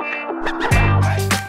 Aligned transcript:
Ha 0.00 0.58
ha 0.62 0.69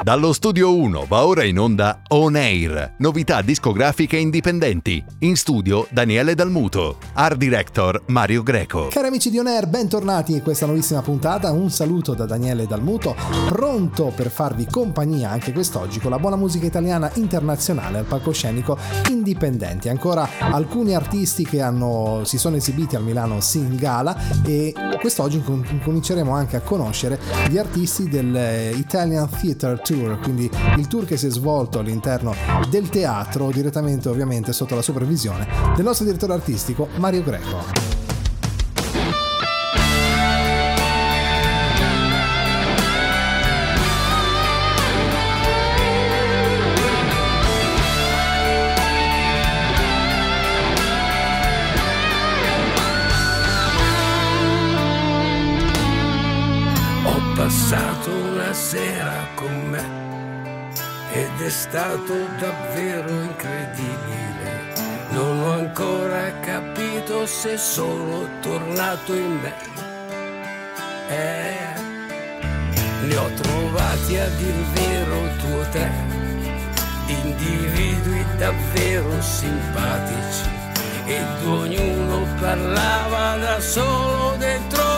Dallo 0.03 0.33
studio 0.33 0.75
1 0.75 1.05
va 1.07 1.27
ora 1.27 1.43
in 1.43 1.59
onda 1.59 2.01
On 2.07 2.35
Air, 2.35 2.95
novità 2.97 3.43
discografiche 3.43 4.17
indipendenti. 4.17 5.03
In 5.19 5.35
studio 5.35 5.85
Daniele 5.91 6.33
Dalmuto, 6.33 6.97
art 7.13 7.37
director 7.37 8.01
Mario 8.07 8.41
Greco. 8.41 8.87
Cari 8.87 9.09
amici 9.09 9.29
di 9.29 9.37
On 9.37 9.45
Air, 9.45 9.67
bentornati 9.67 10.31
in 10.31 10.41
questa 10.41 10.65
nuovissima 10.65 11.03
puntata. 11.03 11.51
Un 11.51 11.69
saluto 11.69 12.15
da 12.15 12.25
Daniele 12.25 12.65
Dalmuto, 12.65 13.15
pronto 13.47 14.11
per 14.15 14.31
farvi 14.31 14.65
compagnia 14.65 15.29
anche 15.29 15.53
quest'oggi 15.53 15.99
con 15.99 16.09
la 16.09 16.17
buona 16.17 16.35
musica 16.35 16.65
italiana 16.65 17.11
internazionale 17.15 17.99
al 17.99 18.05
palcoscenico 18.05 18.79
indipendenti. 19.11 19.87
Ancora 19.87 20.27
alcuni 20.39 20.95
artisti 20.95 21.45
che 21.45 21.61
hanno, 21.61 22.21
si 22.23 22.39
sono 22.39 22.55
esibiti 22.55 22.95
al 22.95 23.03
Milano 23.03 23.39
Singala 23.39 24.17
e 24.43 24.73
quest'oggi 24.99 25.43
cominceremo 25.43 26.33
anche 26.33 26.55
a 26.55 26.61
conoscere 26.61 27.19
gli 27.49 27.59
artisti 27.59 28.09
dell'Italian 28.09 29.29
Theatre 29.29 29.79
Tour, 29.91 30.19
quindi 30.19 30.49
il 30.77 30.87
tour 30.87 31.03
che 31.03 31.17
si 31.17 31.27
è 31.27 31.29
svolto 31.29 31.79
all'interno 31.79 32.33
del 32.69 32.87
teatro, 32.87 33.51
direttamente 33.51 34.07
ovviamente 34.07 34.53
sotto 34.53 34.73
la 34.73 34.81
supervisione 34.81 35.45
del 35.75 35.83
nostro 35.83 36.05
direttore 36.05 36.31
artistico 36.31 36.87
Mario 36.95 37.23
Greco. 37.23 37.90
Stato 61.51 62.13
davvero 62.39 63.09
incredibile. 63.09 64.73
Non 65.09 65.39
ho 65.43 65.51
ancora 65.51 66.31
capito 66.39 67.25
se 67.25 67.57
sono 67.57 68.27
tornato 68.39 69.13
in 69.13 69.39
me. 69.41 69.53
Eh, 71.09 71.73
li 73.07 73.15
ho 73.15 73.29
trovati 73.33 74.17
a 74.17 74.27
dir 74.29 74.55
vero 74.73 75.19
due 75.41 75.59
o 75.59 75.69
tre, 75.71 75.91
individui 77.07 78.25
davvero 78.37 79.21
simpatici 79.21 80.49
ed 81.05 81.45
ognuno 81.45 82.25
parlava 82.39 83.35
da 83.35 83.59
solo 83.59 84.35
dentro 84.37 84.90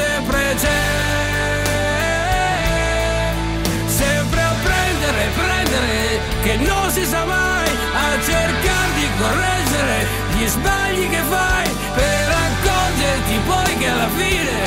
sempre 0.00 0.54
c'è. 0.62 0.82
Sempre 3.86 4.40
a 4.40 4.54
prendere, 4.62 5.22
prendere, 5.40 6.20
che 6.42 6.56
non 6.56 6.90
si 6.90 7.04
sa 7.04 7.24
mai, 7.24 7.68
a 8.04 8.08
cercare 8.30 8.92
di 9.00 9.08
correggere 9.20 9.96
gli 10.34 10.46
sbagli 10.46 11.08
che 11.10 11.22
fai, 11.28 11.68
per 11.94 12.26
accorgerti 12.46 13.36
poi 13.46 13.76
che 13.78 13.88
alla 13.88 14.10
fine 14.16 14.58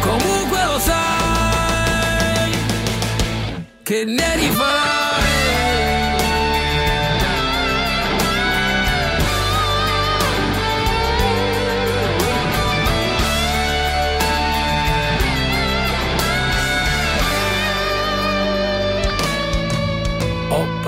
comunque 0.00 0.64
lo 0.64 0.78
sai 0.78 2.50
che 3.82 4.04
ne 4.04 4.36
rifarai. 4.36 5.03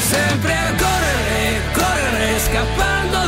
Sempre 0.00 0.52
a 0.52 0.72
correre, 0.78 1.60
correre, 1.74 2.38
scappando 2.38 3.23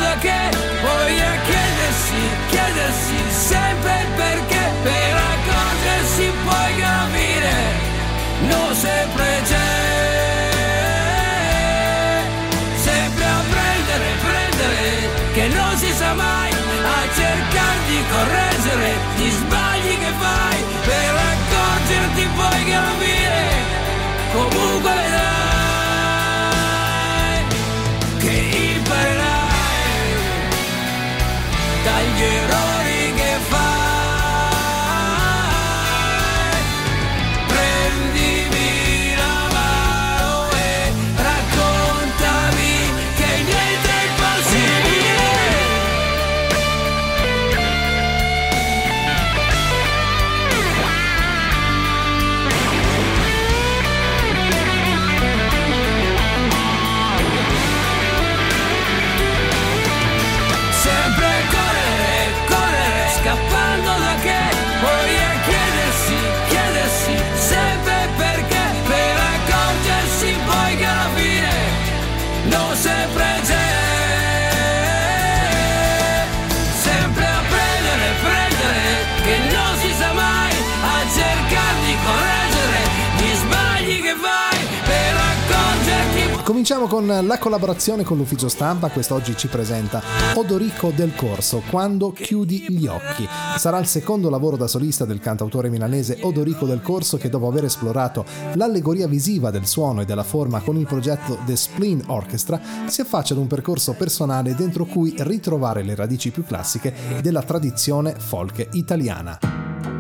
Cominciamo 86.69 86.93
con 86.93 87.29
la 87.29 87.39
collaborazione 87.39 88.03
con 88.03 88.17
l'ufficio 88.17 88.49
stampa, 88.49 88.89
quest'oggi 88.89 89.37
ci 89.37 89.47
presenta 89.47 90.03
Odorico 90.35 90.91
del 90.91 91.15
Corso, 91.15 91.63
Quando 91.71 92.11
chiudi 92.11 92.65
gli 92.71 92.89
occhi. 92.89 93.25
Sarà 93.57 93.79
il 93.79 93.87
secondo 93.87 94.29
lavoro 94.29 94.57
da 94.57 94.67
solista 94.67 95.05
del 95.05 95.21
cantautore 95.21 95.69
milanese 95.69 96.19
Odorico 96.23 96.67
del 96.67 96.83
Corso 96.83 97.19
che 97.19 97.29
dopo 97.29 97.47
aver 97.47 97.67
esplorato 97.67 98.25
l'allegoria 98.55 99.07
visiva 99.07 99.53
del 99.53 99.65
suono 99.65 100.01
e 100.01 100.07
della 100.07 100.25
forma 100.25 100.59
con 100.59 100.77
il 100.77 100.87
progetto 100.87 101.39
The 101.47 101.55
Spleen 101.55 102.03
Orchestra 102.09 102.61
si 102.87 103.01
affaccia 103.01 103.35
ad 103.35 103.39
un 103.39 103.47
percorso 103.47 103.93
personale 103.93 104.57
dentro 104.57 104.87
cui 104.87 105.15
ritrovare 105.19 105.85
le 105.85 105.95
radici 105.95 106.33
più 106.33 106.45
classiche 106.45 106.93
della 107.23 107.45
tradizione 107.45 108.17
folk 108.19 108.71
italiana. 108.73 109.96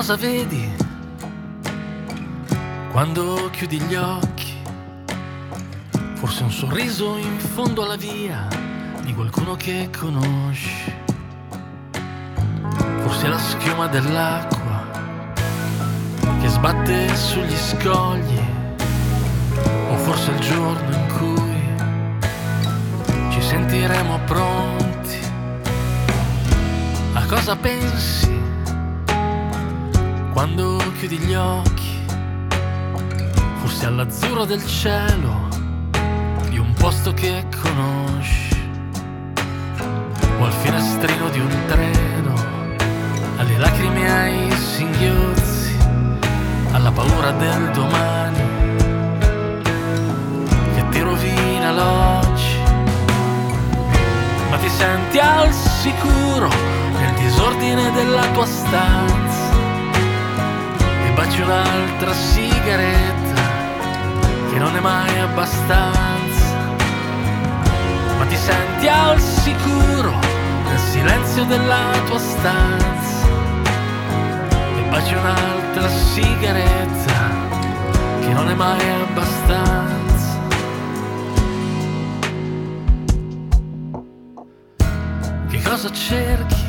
Cosa 0.00 0.16
vedi? 0.16 0.66
Quando 2.90 3.50
chiudi 3.52 3.78
gli 3.82 3.94
occhi, 3.96 4.56
forse 6.14 6.42
un 6.42 6.50
sorriso 6.50 7.18
in 7.18 7.38
fondo 7.38 7.82
alla 7.82 7.96
via 7.96 8.48
di 9.02 9.12
qualcuno 9.12 9.56
che 9.56 9.90
conosci. 9.94 10.90
Forse 13.02 13.28
la 13.28 13.36
schiuma 13.36 13.88
dell'acqua 13.88 14.86
che 16.40 16.48
sbatte 16.48 17.14
sugli 17.14 17.56
scogli, 17.56 18.40
o 19.90 19.96
forse 19.98 20.30
il 20.30 20.38
giorno 20.38 20.96
in 20.96 21.08
cui 21.18 21.60
ci 23.32 23.42
sentiremo 23.42 24.18
pronti. 24.24 25.18
A 27.12 27.26
cosa 27.26 27.54
pensi 27.54 28.49
quando 30.40 30.78
chiudi 30.98 31.18
gli 31.18 31.34
occhi? 31.34 32.02
Forse 33.58 33.84
all'azzurro 33.84 34.46
del 34.46 34.64
cielo 34.64 35.48
di 36.48 36.56
un 36.56 36.72
posto 36.72 37.12
che 37.12 37.44
conosci, 37.60 38.58
o 40.38 40.44
al 40.46 40.52
finestrino 40.52 41.28
di 41.28 41.40
un 41.40 41.64
treno, 41.66 42.32
alle 43.36 43.58
lacrime 43.58 44.10
ai 44.10 44.50
singhiozzi, 44.52 45.76
alla 46.70 46.90
paura 46.90 47.32
del 47.32 47.70
domani 47.72 48.38
che 50.74 50.88
ti 50.88 51.00
rovina 51.00 51.70
l'oggi, 51.70 52.56
ma 54.48 54.56
ti 54.56 54.70
senti 54.70 55.18
al 55.18 55.52
sicuro 55.52 56.48
nel 56.98 57.12
disordine 57.16 57.92
della 57.92 58.26
tua 58.32 58.46
stanza 58.46 59.19
baci 61.30 61.42
un'altra 61.42 62.12
sigaretta 62.12 63.42
che 64.50 64.58
non 64.58 64.74
è 64.74 64.80
mai 64.80 65.18
abbastanza, 65.20 66.56
ma 68.18 68.24
ti 68.26 68.34
senti 68.34 68.88
al 68.88 69.20
sicuro 69.20 70.10
nel 70.64 70.78
silenzio 70.78 71.44
della 71.44 71.92
tua 72.06 72.18
stanza 72.18 73.28
e 74.76 74.82
baci 74.90 75.14
un'altra 75.14 75.88
sigaretta 75.88 77.28
che 78.22 78.32
non 78.32 78.50
è 78.50 78.54
mai 78.54 78.90
abbastanza. 79.02 80.38
Che 85.48 85.62
cosa 85.62 85.92
cerchi? 85.92 86.68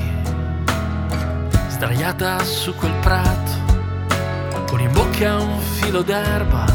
Sdraiata 1.67 2.43
su 2.43 2.75
quel 2.75 2.93
prato, 3.01 3.60
bocca 5.21 5.37
un 5.37 5.59
filo 5.59 6.01
d'erba 6.01 6.65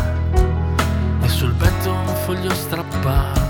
e 1.21 1.29
sul 1.29 1.53
petto 1.55 1.91
un 1.91 2.15
foglio 2.25 2.55
strappato. 2.55 3.43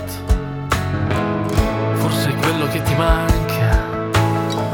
Forse 1.94 2.30
è 2.30 2.34
quello 2.36 2.66
che 2.68 2.80
ti 2.82 2.94
manca 2.94 3.84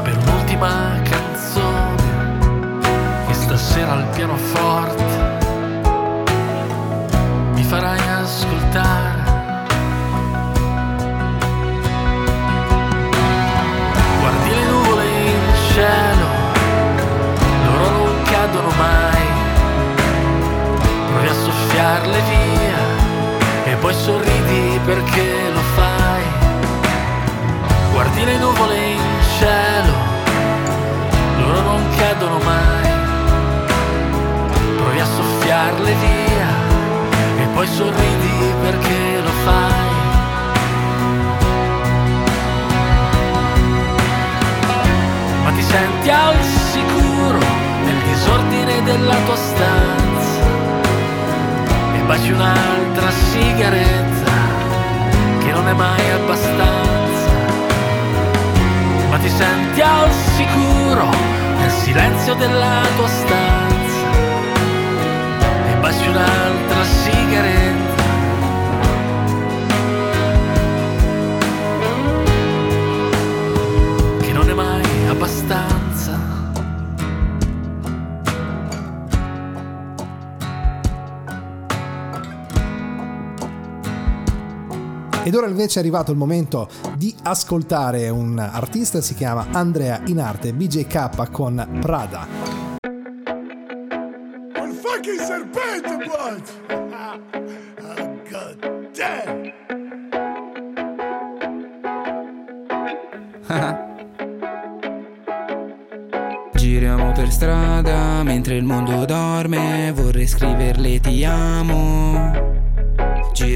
per 0.01 0.17
un'ultima 0.17 1.01
canzone 1.03 2.03
che 3.27 3.33
stasera 3.33 3.91
al 3.91 4.07
pianoforte 4.15 5.03
mi 7.53 7.63
farai 7.63 8.07
ascoltare. 8.07 9.21
Guardi 14.19 14.49
le 14.49 14.65
nuvole 14.69 15.05
in 15.05 15.53
cielo, 15.73 16.12
Soffiarle 21.73 22.21
via 22.29 23.71
e 23.71 23.75
poi 23.77 23.93
sorridi 23.95 24.79
perché 24.85 25.49
lo 25.51 25.59
fai. 25.73 26.21
Guardi 27.91 28.25
le 28.25 28.37
nuvole 28.37 28.77
in 28.77 29.01
cielo, 29.39 29.93
loro 31.39 31.61
non 31.61 31.83
cadono 31.97 32.37
mai. 32.43 32.89
Provi 34.77 34.99
a 34.99 35.05
soffiarle 35.05 35.93
via 35.95 36.47
e 37.41 37.47
poi 37.55 37.65
sorridi 37.65 38.53
perché 38.61 39.21
lo 39.23 39.31
fai. 39.43 39.91
Ma 45.43 45.51
ti 45.55 45.63
senti 45.63 46.09
al 46.11 46.35
sicuro 46.71 47.39
nel 47.83 47.97
disordine 48.03 48.83
della 48.83 49.15
tua 49.25 49.35
stanza 49.35 49.72
baci 52.13 52.31
un'altra 52.31 53.09
sigaretta 53.09 54.33
che 55.39 55.51
non 55.51 55.67
è 55.67 55.73
mai 55.73 56.11
abbastanza. 56.11 57.31
Ma 59.09 59.17
ti 59.17 59.29
senti 59.29 59.81
al 59.81 60.11
sicuro 60.35 61.09
nel 61.57 61.71
silenzio 61.71 62.35
della 62.35 62.81
tua 62.95 63.07
stanza 63.07 64.09
e 65.71 65.75
baci 65.79 66.07
un'altra 66.07 66.83
sigaretta. 66.83 67.92
Ed 85.25 85.35
ora 85.35 85.47
invece 85.47 85.79
è 85.79 85.81
arrivato 85.81 86.11
il 86.11 86.17
momento 86.17 86.67
di 86.97 87.15
ascoltare 87.23 88.09
un 88.09 88.37
artista, 88.37 88.99
si 88.99 89.13
chiama 89.13 89.47
Andrea 89.51 90.01
Inarte, 90.07 90.51
BJK 90.51 91.31
con 91.31 91.65
Prada. 91.79 92.27
Un 94.59 94.73
fucking 94.73 95.21
serpente, 95.21 95.95
boys! 96.05 96.51
oh, 97.83 98.19
god 98.29 98.89
damn! 98.93 99.53
Giriamo 106.53 107.13
per 107.13 107.31
strada 107.31 108.23
mentre 108.23 108.57
il 108.57 108.65
mondo 108.65 109.05
dorme, 109.05 109.93
vorrei 109.95 110.27
scriverle 110.27 110.99
ti 110.99 111.23
amo. 111.23 111.82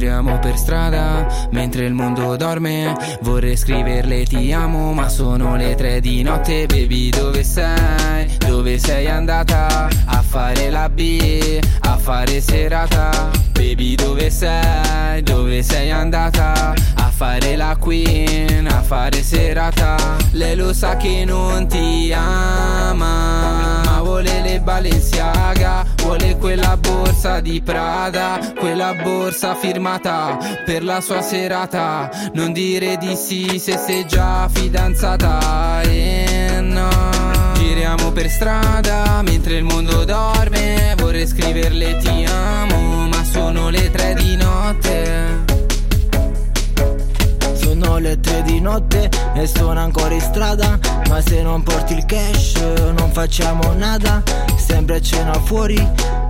Giriamo 0.07 0.39
per 0.39 0.57
strada 0.57 1.27
mentre 1.51 1.83
il 1.83 1.91
mondo 1.91 2.37
dorme, 2.37 2.95
vorrei 3.23 3.57
scriverle 3.57 4.23
ti 4.23 4.53
amo, 4.53 4.93
ma 4.93 5.09
sono 5.09 5.57
le 5.57 5.75
tre 5.75 5.99
di 5.99 6.23
notte, 6.23 6.65
baby 6.65 7.09
dove 7.09 7.43
sei? 7.43 8.37
Dove 8.37 8.77
sei 8.77 9.07
andata? 9.07 9.89
A 10.05 10.21
fare 10.21 10.69
la 10.69 10.87
B, 10.87 11.59
a 11.81 11.97
fare 11.97 12.39
serata. 12.39 13.31
Baby 13.51 13.95
dove 13.95 14.29
sei? 14.29 15.21
Dove 15.23 15.61
sei 15.61 15.91
andata? 15.91 16.73
A 16.95 17.11
fare 17.11 17.57
la 17.57 17.75
queen, 17.77 18.65
a 18.65 18.81
fare 18.81 19.21
serata. 19.21 19.97
Lei 20.31 20.55
lo 20.55 20.71
sa 20.71 20.95
che 20.95 21.25
non 21.25 21.67
ti 21.67 22.13
ama, 22.13 23.83
ma 23.83 23.99
vuole 24.01 24.41
le 24.41 24.61
Balenciaga, 24.61 25.85
vuole 26.07 26.37
quella 26.37 26.77
borsa 26.77 27.41
di 27.41 27.61
Prada, 27.61 28.39
quella 28.57 28.93
borsa 28.93 29.55
firmata 29.55 30.37
per 30.63 30.81
la 30.81 31.01
sua 31.01 31.21
serata. 31.21 32.09
Non 32.33 32.53
dire 32.53 32.95
di 32.95 33.13
sì 33.15 33.59
se 33.59 33.77
sei 33.77 34.07
già 34.07 34.47
fidanzata. 34.47 35.81
E 35.81 36.59
no. 36.61 36.87
Giriamo 37.55 38.11
per 38.13 38.29
strada 38.29 39.21
mentre 39.21 39.57
il 39.57 39.65
mondo 39.65 40.05
dorme, 40.05 40.95
vorrei 40.97 41.27
scriverle 41.27 41.97
ti 41.97 42.25
amo, 42.25 43.07
ma 43.07 43.23
sono 43.25 43.69
le 43.69 43.91
tre 43.91 44.13
di 44.13 44.35
notte. 44.37 45.45
Sono 47.55 47.97
le 47.97 48.17
tre 48.21 48.43
di 48.43 48.61
notte 48.61 49.09
e 49.35 49.45
sono 49.45 49.79
ancora 49.79 50.13
in 50.13 50.21
strada 50.21 50.79
Ma 51.09 51.21
se 51.21 51.41
non 51.41 51.61
porti 51.63 51.93
il 51.93 52.05
cash 52.05 52.55
non 52.95 53.11
facciamo 53.11 53.73
nada 53.73 54.23
Sempre 54.67 55.01
cena 55.01 55.33
fuori, 55.33 55.77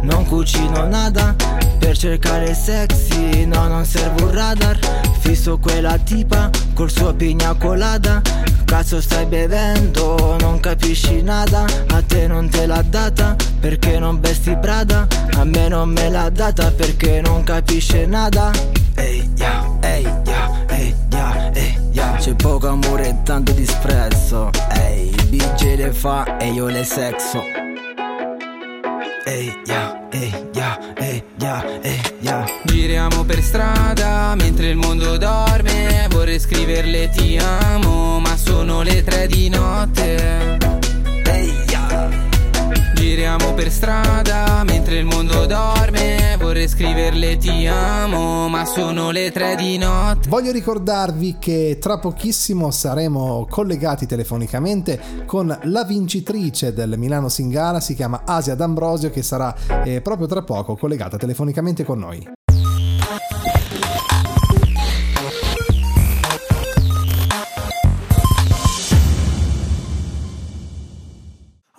non 0.01 0.25
cucino 0.25 0.87
nada. 0.87 1.35
Per 1.79 1.97
cercare 1.97 2.53
sexy, 2.53 3.45
no 3.45 3.67
non 3.67 3.85
serve 3.85 4.23
un 4.23 4.31
radar. 4.31 4.77
Fisso 5.19 5.57
quella 5.57 5.97
tipa 5.97 6.49
col 6.73 6.89
suo 6.89 7.13
pigna 7.13 7.53
colada 7.55 8.21
Cazzo 8.67 8.99
stai 8.99 9.25
bevendo, 9.25 10.35
non 10.41 10.59
capisci 10.59 11.21
nada. 11.21 11.65
A 11.87 12.01
te 12.01 12.27
non 12.27 12.49
te 12.49 12.65
l'ha 12.65 12.81
data 12.81 13.33
perché 13.61 13.97
non 13.97 14.19
vesti 14.19 14.57
Prada? 14.57 15.07
A 15.37 15.45
me 15.45 15.69
non 15.69 15.89
me 15.89 16.09
l'ha 16.09 16.29
data 16.29 16.69
perché 16.71 17.21
non 17.21 17.43
capisce 17.45 18.05
nada. 18.05 18.51
Ehi, 18.95 19.31
yeah, 19.37 19.65
ehi, 19.79 20.01
yeah, 20.25 20.65
ehi, 20.67 20.93
yeah, 21.11 21.51
ehi, 21.53 21.77
yeah. 21.91 22.15
C'è 22.17 22.35
poco 22.35 22.67
amore 22.67 23.07
e 23.07 23.15
tanto 23.23 23.53
disprezzo. 23.53 24.49
Ehi, 24.73 25.11
il 25.11 25.25
BJ 25.27 25.75
le 25.75 25.93
fa 25.93 26.35
e 26.37 26.51
io 26.51 26.67
le 26.67 26.83
sexo 26.83 27.66
ehi, 29.27 29.53
yeah, 29.65 30.07
ehi, 30.11 30.31
yeah, 30.53 30.77
ehi, 30.95 31.23
yeah, 31.39 31.79
ehi, 31.81 32.01
yeah. 32.21 32.45
Giriamo 32.63 33.25
per 33.25 33.41
strada 33.41 34.35
mentre 34.35 34.69
il 34.69 34.77
mondo 34.77 35.17
dorme. 35.17 36.07
Vorrei 36.09 36.39
scriverle 36.39 37.09
ti 37.09 37.37
amo, 37.37 38.19
ma 38.19 38.37
sono 38.37 38.81
le 38.81 39.03
tre 39.03 39.27
di 39.27 39.49
notte. 39.49 40.57
Ehi, 41.25 41.53
yeah. 41.69 42.09
Giriamo 42.95 43.53
per 43.53 43.69
strada 43.69 44.63
mentre 44.63 44.97
il 44.99 45.05
mondo 45.05 45.45
dorme. 45.45 45.76
Scriverle 46.67 47.37
ti 47.37 47.65
amo, 47.65 48.47
ma 48.49 48.65
sono 48.65 49.11
le 49.11 49.31
tre 49.31 49.55
di 49.55 49.77
notte. 49.77 50.27
Voglio 50.29 50.51
ricordarvi 50.51 51.37
che 51.39 51.77
tra 51.79 51.97
pochissimo 51.97 52.71
saremo 52.71 53.47
collegati 53.49 54.05
telefonicamente 54.05 55.25
con 55.25 55.57
la 55.63 55.83
vincitrice 55.83 56.73
del 56.73 56.97
Milano 56.97 57.29
Singara, 57.29 57.79
si 57.79 57.95
chiama 57.95 58.21
Asia 58.25 58.55
D'Ambrosio, 58.55 59.09
che 59.09 59.23
sarà 59.23 59.55
eh, 59.83 60.01
proprio 60.01 60.27
tra 60.27 60.43
poco 60.43 60.75
collegata 60.75 61.17
telefonicamente 61.17 61.83
con 61.83 61.99
noi. 61.99 62.36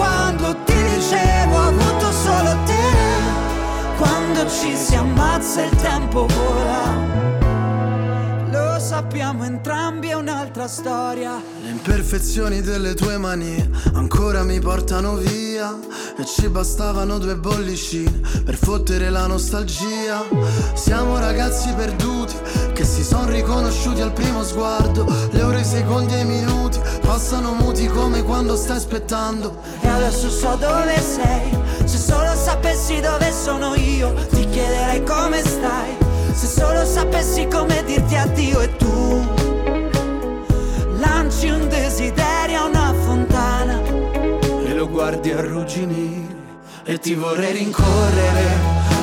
Quando 0.00 0.56
ti 0.64 0.72
dicevo 0.72 1.56
ho 1.56 1.68
avuto 1.68 2.10
solo 2.10 2.56
te? 2.64 3.98
Quando 3.98 4.48
ci 4.48 4.74
si 4.74 4.94
ammazza 4.94 5.62
il 5.62 5.76
tempo 5.76 6.26
vola. 6.26 7.18
Lo 8.50 8.80
sappiamo 8.80 9.44
entrambi 9.44 10.08
è 10.08 10.14
un'altra 10.14 10.68
storia. 10.68 11.38
Le 11.62 11.68
imperfezioni 11.68 12.62
delle 12.62 12.94
tue 12.94 13.18
mani 13.18 13.70
ancora 13.92 14.42
mi 14.42 14.58
portano 14.58 15.16
via 15.16 15.78
E 16.16 16.24
ci 16.24 16.48
bastavano 16.48 17.18
due 17.18 17.36
bollicine 17.36 18.20
per 18.42 18.56
fottere 18.56 19.10
la 19.10 19.26
nostalgia 19.26 20.24
Siamo 20.74 21.18
ragazzi 21.18 21.72
perduti 21.74 22.19
che 22.80 22.86
si 22.86 23.04
son 23.04 23.30
riconosciuti 23.30 24.00
al 24.00 24.12
primo 24.12 24.42
sguardo 24.42 25.04
Le 25.32 25.42
ore, 25.42 25.60
i 25.60 25.64
secondi 25.64 26.14
e 26.14 26.20
i 26.20 26.24
minuti 26.24 26.80
passano 27.02 27.52
muti 27.52 27.86
come 27.86 28.22
quando 28.22 28.56
stai 28.56 28.78
aspettando 28.78 29.60
E 29.82 29.86
adesso 29.86 30.30
so 30.30 30.56
dove 30.58 30.98
sei. 30.98 31.58
Se 31.84 31.98
solo 31.98 32.34
sapessi 32.34 33.00
dove 33.00 33.30
sono 33.32 33.74
io, 33.74 34.14
ti 34.30 34.48
chiederei 34.48 35.02
come 35.04 35.42
stai. 35.42 35.94
Se 36.32 36.46
solo 36.46 36.86
sapessi 36.86 37.46
come 37.48 37.82
dirti 37.84 38.16
addio 38.16 38.60
e 38.60 38.76
tu 38.76 39.28
lanci 40.98 41.50
un 41.50 41.68
desiderio 41.68 42.60
a 42.60 42.64
una 42.64 42.94
fontana. 43.04 43.78
E 44.64 44.72
lo 44.72 44.88
guardi 44.88 45.32
arrugginire 45.32 46.38
e 46.84 46.98
ti 46.98 47.14
vorrei 47.14 47.52
rincorrere 47.52 48.79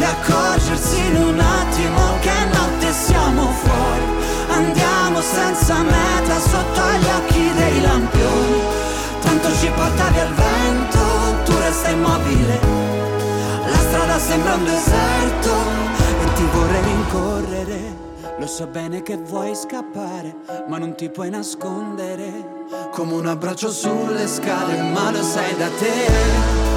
E 0.00 0.04
accorgersi 0.04 0.98
in 1.06 1.16
un 1.16 1.40
attimo 1.40 2.18
che 2.20 2.32
notte 2.52 2.92
siamo 2.92 3.50
fuori 3.50 4.06
Andiamo 4.50 5.20
senza 5.20 5.82
meta 5.82 6.38
sotto 6.38 6.80
agli 6.80 7.06
occhi 7.16 7.52
dei 7.52 7.80
lampioni 7.80 8.60
Tanto 9.20 9.52
ci 9.56 9.68
porta 9.74 10.08
via 10.10 10.24
il 10.24 10.34
vento, 10.34 10.98
tu 11.44 11.58
resta 11.58 11.88
immobile 11.88 12.60
La 13.66 13.78
strada 13.78 14.18
sembra 14.18 14.54
un 14.54 14.64
deserto 14.64 15.52
E 16.22 16.32
ti 16.34 16.44
vorrei 16.52 16.82
rincorrere. 16.82 18.06
Lo 18.38 18.46
so 18.46 18.68
bene 18.68 19.02
che 19.02 19.16
vuoi 19.16 19.52
scappare, 19.56 20.36
ma 20.68 20.78
non 20.78 20.94
ti 20.94 21.10
puoi 21.10 21.28
nascondere. 21.28 22.66
Come 22.92 23.14
un 23.14 23.26
abbraccio 23.26 23.68
sulle 23.68 24.28
scale 24.28 24.80
ma 24.80 25.10
lo 25.10 25.22
sai 25.22 25.56
da 25.56 25.68
te 25.68 26.67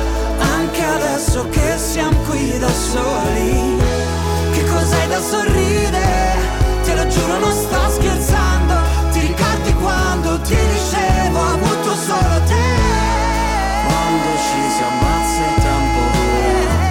Anche 0.61 0.83
adesso 0.83 1.49
che 1.49 1.75
siamo 1.75 2.19
qui 2.29 2.59
da 2.59 2.69
soli. 2.69 3.79
Che 4.51 4.63
cos'hai 4.63 5.07
da 5.07 5.19
sorridere? 5.19 6.37
Te 6.83 6.93
lo 6.93 7.07
giuro 7.07 7.39
non 7.39 7.51
sto 7.51 7.89
scherzando 7.89 8.73
Ti 9.11 9.19
ricordi 9.21 9.73
quando 9.81 10.39
ti 10.41 10.55
dicevo 10.55 11.39
ho 11.39 11.53
avuto 11.53 11.95
solo 11.95 12.41
te 12.45 12.65
Quando 13.87 14.29
ci 14.37 14.61
si 14.69 14.83
ammazza 14.83 15.41
il 15.47 15.55
tempo 15.61 15.99
vola 16.53 16.89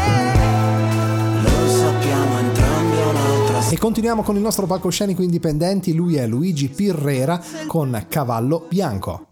Lo 1.42 1.70
sappiamo 1.70 2.38
entrambi 2.38 2.96
un'altra 2.96 3.68
E 3.68 3.78
continuiamo 3.78 4.22
con 4.22 4.34
il 4.34 4.42
nostro 4.42 4.66
palcoscenico 4.66 5.22
indipendenti, 5.22 5.92
lui 5.92 6.16
è 6.16 6.26
Luigi 6.26 6.68
Pirrera 6.68 7.40
con 7.66 8.06
Cavallo 8.08 8.66
Bianco. 8.68 9.29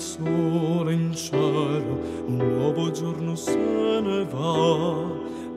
Sole 0.00 0.94
in 0.94 1.14
cielo, 1.14 2.00
un 2.26 2.36
nuovo 2.38 2.90
giorno 2.90 3.34
se 3.34 3.54
ne 3.54 4.24
va, 4.24 5.04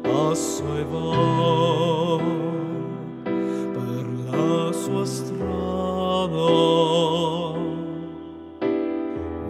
passa 0.01 0.63
e 0.77 0.83
va 0.83 2.19
per 3.71 4.05
la 4.29 4.71
sua 4.73 5.05
strada. 5.05 6.51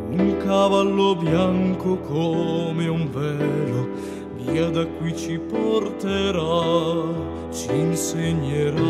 Un 0.10 0.38
cavallo 0.46 1.16
bianco 1.16 1.98
come 1.98 2.88
un 2.88 3.10
velo, 3.10 3.88
via 4.38 4.70
da 4.70 4.86
qui 4.86 5.18
ci 5.18 5.40
porterà, 5.40 7.08
ci 7.52 7.72
insegnerà 7.72 8.84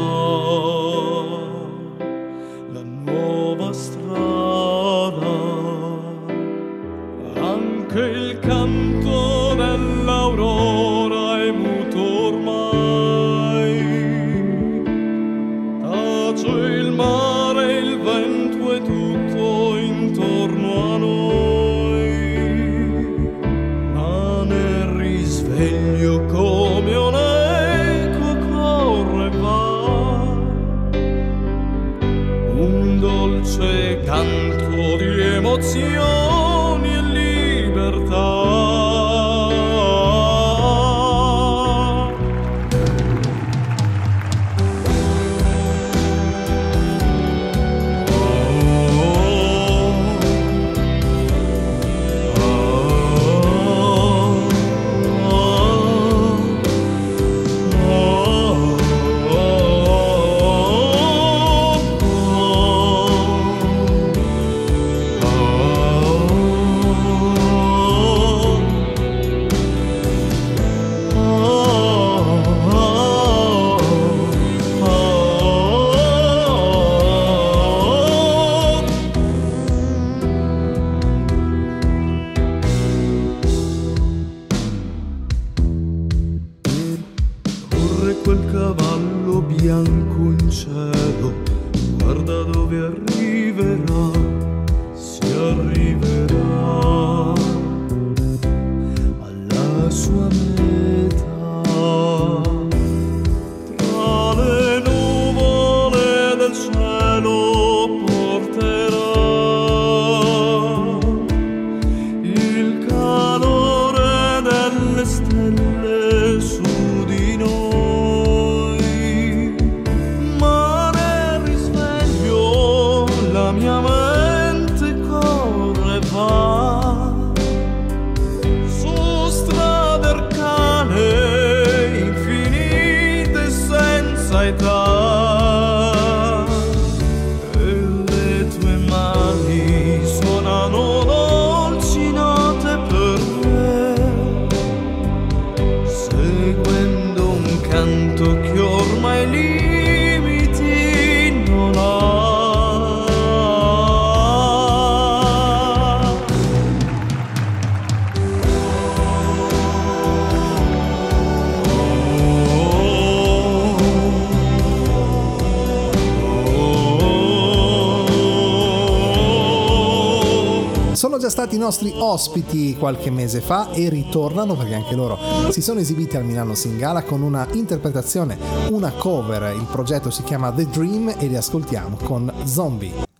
stati 171.30 171.56
i 171.56 171.60
nostri 171.60 171.94
ospiti 171.96 172.76
qualche 172.78 173.10
mese 173.12 173.42
fa 173.42 173.72
e 173.72 173.90
ritornano 173.90 174.56
perché 174.56 174.74
anche 174.74 174.96
loro 174.96 175.18
si 175.50 175.62
sono 175.62 175.80
esibiti 175.80 176.18
al 176.18 176.26
Milano 176.26 176.56
Singala 176.56 177.04
con 177.04 177.22
una 177.22 177.48
interpretazione, 177.54 178.38
una 178.70 178.92
cover. 178.92 179.56
Il 179.56 179.68
progetto 179.72 180.10
si 180.10 180.24
chiama 180.24 180.52
The 180.52 180.68
Dream 180.68 181.16
e 181.18 181.28
li 181.28 181.36
ascoltiamo 181.36 181.98
con 182.04 182.32
Zombie. 182.46 183.13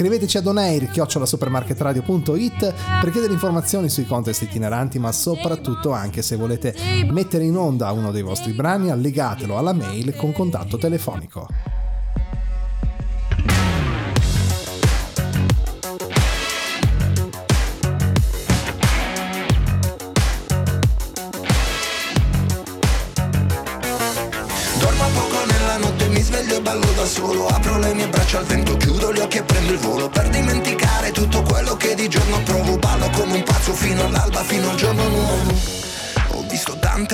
Scriveteci 0.00 0.38
ad 0.38 0.46
onair 0.46 0.88
chiocciolasupermarketradio.it 0.88 2.74
per 3.02 3.10
chiedere 3.10 3.34
informazioni 3.34 3.90
sui 3.90 4.06
contest 4.06 4.40
itineranti, 4.40 4.98
ma 4.98 5.12
soprattutto 5.12 5.90
anche 5.90 6.22
se 6.22 6.36
volete 6.36 6.74
mettere 7.10 7.44
in 7.44 7.54
onda 7.54 7.92
uno 7.92 8.10
dei 8.10 8.22
vostri 8.22 8.52
brani, 8.52 8.90
allegatelo 8.90 9.58
alla 9.58 9.74
mail 9.74 10.16
con 10.16 10.32
contatto 10.32 10.78
telefonico. 10.78 11.46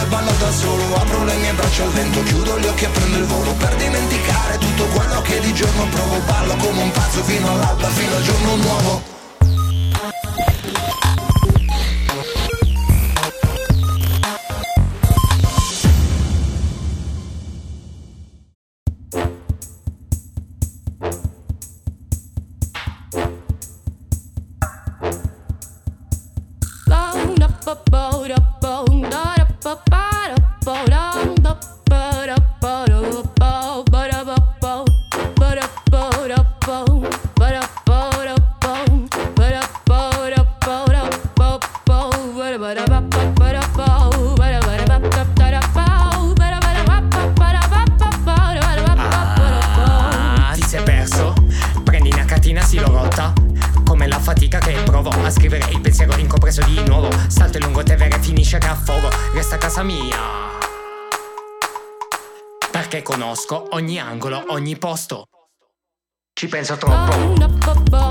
e 0.00 0.06
ballo 0.06 0.32
da 0.38 0.50
solo 0.50 0.94
Apro 0.94 1.24
le 1.24 1.34
mie 1.34 1.52
braccia 1.52 1.84
al 1.84 1.90
vento, 1.90 2.22
chiudo 2.22 2.58
gli 2.58 2.66
occhi 2.66 2.84
e 2.84 2.88
prendo 2.88 3.16
il 3.18 3.24
volo. 3.24 3.52
Per 3.54 3.74
dimenticare 3.76 4.58
tutto 4.58 4.84
quello 4.86 5.20
che 5.22 5.40
di 5.40 5.52
giorno 5.52 5.86
provo 5.88 6.18
Ballo 6.26 6.56
come 6.56 6.82
un 6.82 6.90
pazzo 6.90 7.22
fino 7.22 7.50
all'alba, 7.50 7.88
fino 7.88 8.16
al 8.16 8.22
giorno 8.22 8.56
nuovo 8.56 9.19
penso 66.50 66.76
troppo. 66.76 68.09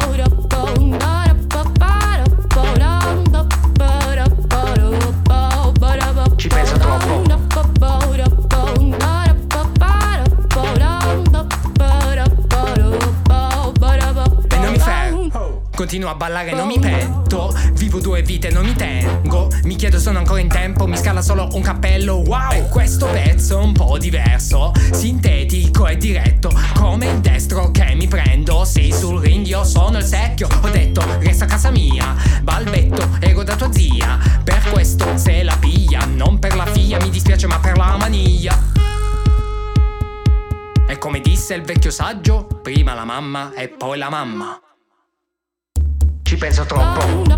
Continuo 15.90 16.12
a 16.12 16.16
ballare, 16.16 16.52
non 16.52 16.68
mi 16.68 16.78
pento. 16.78 17.52
Vivo 17.74 18.00
due 18.00 18.22
vite, 18.22 18.52
non 18.52 18.64
mi 18.64 18.76
tengo. 18.76 19.50
Mi 19.64 19.76
chiedo, 19.76 19.98
sono 19.98 20.20
ancora 20.20 20.40
in 20.40 20.48
tempo. 20.48 20.86
Mi 20.86 20.96
scala 20.96 21.20
solo 21.20 21.50
un 21.54 21.64
cappello. 21.64 22.18
Wow, 22.18 22.70
questo 22.70 23.08
pezzo 23.08 23.60
è 23.60 23.64
un 23.64 23.74
po' 23.74 23.98
diverso. 23.98 24.72
Sintetico 24.92 25.88
e 25.88 25.98
diretto. 25.98 26.52
Come 26.76 27.08
il 27.08 27.20
destro 27.22 27.72
che 27.72 27.96
mi 27.96 28.08
prendo. 28.08 28.66
Sei 28.66 28.94
sul 28.94 29.20
ring, 29.20 29.44
io 29.48 29.64
sono 29.64 29.98
il 29.98 30.04
secchio. 30.04 30.48
Ho 30.62 30.70
detto, 30.70 31.04
resta 31.22 31.46
a 31.46 31.48
casa 31.48 31.72
mia. 31.72 32.16
Balbetto, 32.44 33.18
ero 33.20 33.42
da 33.42 33.56
tua 33.56 33.72
zia. 33.74 34.20
Per 34.44 34.70
questo 34.70 35.18
se 35.18 35.42
la 35.42 35.58
piglia. 35.60 36.06
Non 36.06 36.38
per 36.38 36.56
la 36.56 36.68
figlia, 36.68 37.00
mi 37.00 37.10
dispiace, 37.10 37.48
ma 37.48 37.58
per 37.58 37.76
la 37.76 37.98
maniglia. 37.98 38.56
E 40.88 40.98
come 41.00 41.20
disse 41.20 41.56
il 41.56 41.64
vecchio 41.64 41.90
saggio, 41.90 42.46
prima 42.62 42.94
la 42.94 43.06
mamma 43.06 43.54
e 43.56 43.70
poi 43.70 43.98
la 43.98 44.10
mamma. 44.12 44.62
Ci 46.30 46.38
penso 46.38 46.64
troppo. 46.64 47.38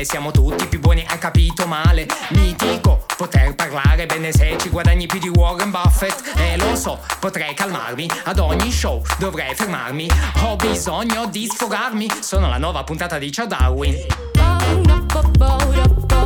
Siamo 0.00 0.30
tutti 0.30 0.66
più 0.68 0.80
buoni, 0.80 1.04
hai 1.06 1.18
capito 1.18 1.66
male. 1.66 2.06
Mitico, 2.30 2.97
poter 3.18 3.52
parlare 3.56 4.06
bene 4.06 4.30
se 4.30 4.56
ci 4.60 4.68
guadagni 4.68 5.06
più 5.06 5.18
di 5.18 5.28
Warren 5.28 5.72
Buffett. 5.72 6.34
E 6.36 6.56
lo 6.56 6.76
so, 6.76 7.00
potrei 7.18 7.52
calmarmi, 7.52 8.08
ad 8.24 8.38
ogni 8.38 8.70
show 8.70 9.02
dovrei 9.18 9.56
fermarmi. 9.56 10.08
Ho 10.44 10.54
bisogno 10.54 11.26
di 11.26 11.48
sfogarmi, 11.52 12.08
sono 12.20 12.48
la 12.48 12.58
nuova 12.58 12.84
puntata 12.84 13.18
di 13.18 13.32
Ciao 13.32 13.46
Darwin. 13.46 14.06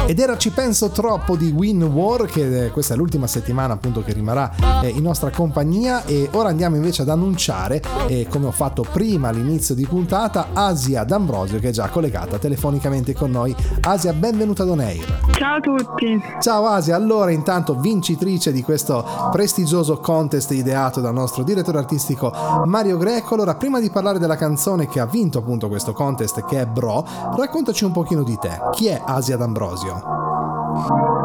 Ed 0.05 0.19
era 0.19 0.37
Ci 0.37 0.51
penso 0.51 0.91
troppo 0.91 1.37
di 1.37 1.51
Win 1.51 1.85
War, 1.85 2.27
che 2.27 2.65
eh, 2.65 2.71
questa 2.71 2.95
è 2.95 2.97
l'ultima 2.97 3.29
settimana 3.29 3.75
appunto 3.75 4.03
che 4.03 4.13
rimarrà 4.13 4.51
eh, 4.83 4.89
in 4.89 5.03
nostra 5.03 5.31
compagnia 5.31 6.05
e 6.05 6.29
ora 6.33 6.49
andiamo 6.49 6.75
invece 6.75 7.03
ad 7.03 7.09
annunciare, 7.09 7.81
eh, 8.09 8.27
come 8.29 8.47
ho 8.47 8.51
fatto 8.51 8.85
prima 8.91 9.29
all'inizio 9.29 9.77
di 9.77 9.87
puntata, 9.87 10.49
Asia 10.53 11.05
D'Ambrosio 11.05 11.61
che 11.61 11.69
è 11.69 11.73
già 11.73 11.89
collegata 11.89 12.37
telefonicamente 12.39 13.15
con 13.15 13.31
noi. 13.31 13.55
Asia, 13.81 14.13
benvenuta 14.13 14.65
ad 14.65 14.71
On 14.71 14.81
Air. 14.81 15.21
Ciao 15.31 15.57
a 15.57 15.61
tutti. 15.61 16.21
Ciao 16.41 16.67
Asia, 16.67 16.97
allora 16.97 17.31
intanto 17.31 17.79
vincitrice 17.79 18.53
di 18.53 18.63
questo 18.63 19.05
prestigioso 19.31 19.99
contest 19.99 20.51
ideato 20.51 21.01
dal 21.01 21.15
nostro 21.15 21.45
direttore 21.45 21.79
artistico 21.79 22.33
Mario 22.65 22.97
Greco. 22.97 23.35
Allora, 23.35 23.55
prima 23.55 23.79
di 23.81 23.89
parlare 23.89 24.19
della 24.19 24.37
canzone 24.37 24.89
che 24.89 24.99
ha 24.99 25.07
vinto 25.07 25.39
appunto 25.39 25.69
questo 25.69 25.93
contest 25.93 26.45
che 26.45 26.61
è 26.61 26.67
Bro, 26.67 27.07
raccontaci 27.37 27.85
un 27.85 27.93
pochino 27.93 28.25
di 28.25 28.37
te. 28.41 28.59
Chi 28.73 28.89
è 28.89 29.01
Asia 29.05 29.37
D'Ambrosio? 29.37 29.92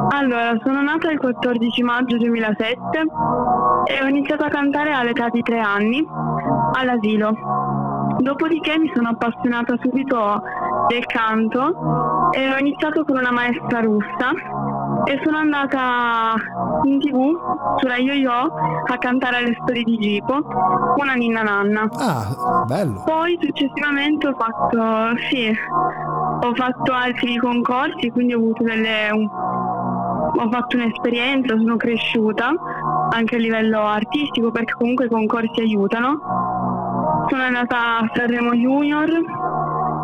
Allora, 0.10 0.58
sono 0.64 0.82
nata 0.82 1.12
il 1.12 1.20
14 1.20 1.84
maggio 1.84 2.18
2007 2.18 2.78
e 3.86 4.04
ho 4.04 4.08
iniziato 4.08 4.44
a 4.46 4.50
cantare 4.50 4.92
all'età 4.92 5.30
di 5.30 5.42
tre 5.42 5.60
anni 5.60 6.06
all'asilo. 6.74 7.34
Dopodiché 8.20 8.78
mi 8.78 8.92
sono 8.94 9.10
appassionata 9.10 9.76
subito 9.82 10.42
del 10.88 11.06
canto 11.06 12.32
e 12.32 12.52
ho 12.52 12.58
iniziato 12.58 13.04
con 13.04 13.18
una 13.18 13.32
maestra 13.32 13.80
russa 13.82 14.32
e 15.06 15.22
sono 15.24 15.38
andata 15.38 16.34
in 16.84 17.00
tv 17.00 17.78
sulla 17.78 17.98
Yo-Yo 17.98 18.54
a 18.86 18.98
cantare 18.98 19.38
alle 19.38 19.58
storie 19.62 19.84
di 19.84 19.98
Gipo, 19.98 20.44
una 20.98 21.14
ninna 21.14 21.44
nanna. 21.44 21.88
Ah, 21.98 22.64
bello. 22.66 23.04
Poi 23.06 23.38
successivamente 23.42 24.28
ho 24.28 24.36
fatto, 24.38 25.18
sì, 25.30 25.56
ho 26.40 26.54
fatto 26.56 26.94
altri 26.94 27.38
concorsi, 27.38 28.10
quindi 28.10 28.34
ho 28.34 28.38
avuto 28.38 28.64
delle, 28.64 29.10
ho 29.12 30.50
fatto 30.50 30.76
un'esperienza, 30.76 31.56
sono 31.58 31.78
cresciuta 31.78 32.54
anche 33.10 33.36
a 33.36 33.40
livello 33.40 33.82
artistico 33.82 34.52
perché 34.52 34.74
comunque 34.74 35.06
i 35.06 35.10
concorsi 35.10 35.62
aiutano. 35.62 37.26
Sono 37.30 37.42
andata 37.42 37.98
a 37.98 38.12
Sanremo 38.14 38.54
Junior 38.54 39.10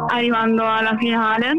arrivando 0.07 0.63
alla 0.65 0.95
finale 0.97 1.51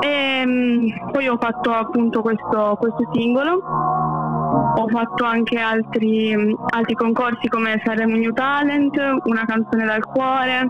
e 0.00 0.42
mm, 0.46 1.10
poi 1.12 1.28
ho 1.28 1.36
fatto 1.38 1.72
appunto 1.72 2.22
questo, 2.22 2.76
questo 2.78 3.08
singolo. 3.12 4.09
Ho 4.52 4.88
fatto 4.88 5.24
anche 5.24 5.58
altri, 5.58 6.34
mm, 6.36 6.54
altri 6.70 6.94
concorsi 6.94 7.48
come 7.48 7.80
Sanremo 7.84 8.16
New 8.16 8.32
Talent, 8.32 8.96
Una 9.24 9.44
canzone 9.46 9.84
dal 9.84 10.04
cuore, 10.04 10.66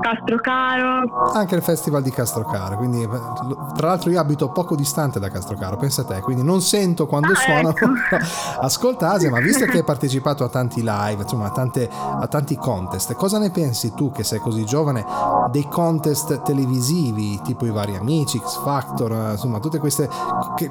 Castrocaro. 0.00 1.30
Anche 1.34 1.54
il 1.54 1.62
festival 1.62 2.02
di 2.02 2.10
Castrocaro, 2.10 2.76
quindi 2.76 3.02
eh, 3.02 3.08
tra 3.74 3.88
l'altro 3.88 4.10
io 4.10 4.20
abito 4.20 4.50
poco 4.50 4.76
distante 4.76 5.18
da 5.18 5.28
Castrocaro, 5.30 5.76
pensa 5.76 6.02
a 6.02 6.04
te, 6.04 6.20
quindi 6.20 6.42
non 6.42 6.60
sento 6.60 7.06
quando 7.06 7.32
Ah, 7.32 7.36
suonano. 7.36 7.68
ecco. 7.70 7.86
Ascolta 8.60 9.10
Asia, 9.12 9.30
ma 9.30 9.40
visto 9.40 9.64
che 9.64 9.78
hai 9.78 9.84
partecipato 9.84 10.44
a 10.44 10.48
tanti 10.48 10.82
live, 10.82 11.22
insomma 11.22 11.46
a, 11.46 11.50
tante- 11.50 11.88
a 11.90 12.26
tanti 12.26 12.56
contest, 12.56 13.14
cosa 13.14 13.38
ne 13.38 13.50
pensi 13.50 13.92
tu 13.94 14.10
che 14.12 14.24
sei 14.24 14.38
così 14.38 14.64
giovane 14.64 15.04
dei 15.50 15.66
contest 15.68 16.42
televisivi, 16.42 17.40
tipo 17.42 17.64
i 17.66 17.70
vari 17.70 17.96
amici, 17.96 18.38
X 18.38 18.62
Factor, 18.62 19.12
eh, 19.12 19.30
insomma 19.32 19.58
tutte 19.58 19.78
queste, 19.78 20.08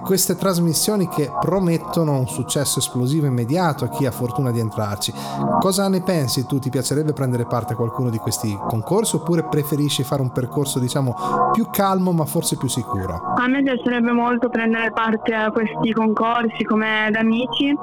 queste 0.04 0.36
trasmissioni 0.36 1.08
che 1.08 1.32
promettono 1.40 2.23
un 2.24 2.28
successo 2.28 2.80
esplosivo 2.80 3.26
immediato 3.26 3.84
a 3.84 3.90
chi 3.90 4.06
ha 4.06 4.12
fortuna 4.12 4.52
di 4.52 4.60
entrarci. 4.60 5.14
Cosa 5.60 5.88
ne 5.90 6.02
pensi 6.02 6.46
tu? 6.46 6.60
Ti 6.60 6.70
piacerebbe 6.70 7.14
prendere 7.14 7.46
parte 7.46 7.74
a 7.74 7.76
qualcuno 7.76 8.10
di 8.10 8.18
questi 8.18 8.58
concorsi 8.68 9.16
oppure 9.16 9.44
preferisci 9.44 10.04
fare 10.04 10.22
un 10.22 10.32
percorso 10.32 10.80
diciamo 10.80 11.52
più 11.52 11.68
calmo 11.70 12.12
ma 12.12 12.26
forse 12.26 12.58
più 12.58 12.68
sicuro? 12.68 13.22
A 13.38 13.48
me 13.48 13.62
piacerebbe 13.62 14.12
molto 14.12 14.50
prendere 14.50 14.92
parte 14.92 15.34
a 15.34 15.52
questi 15.52 15.92
concorsi 15.92 16.64
come 16.64 17.06
ad 17.08 17.16
amici 17.16 17.76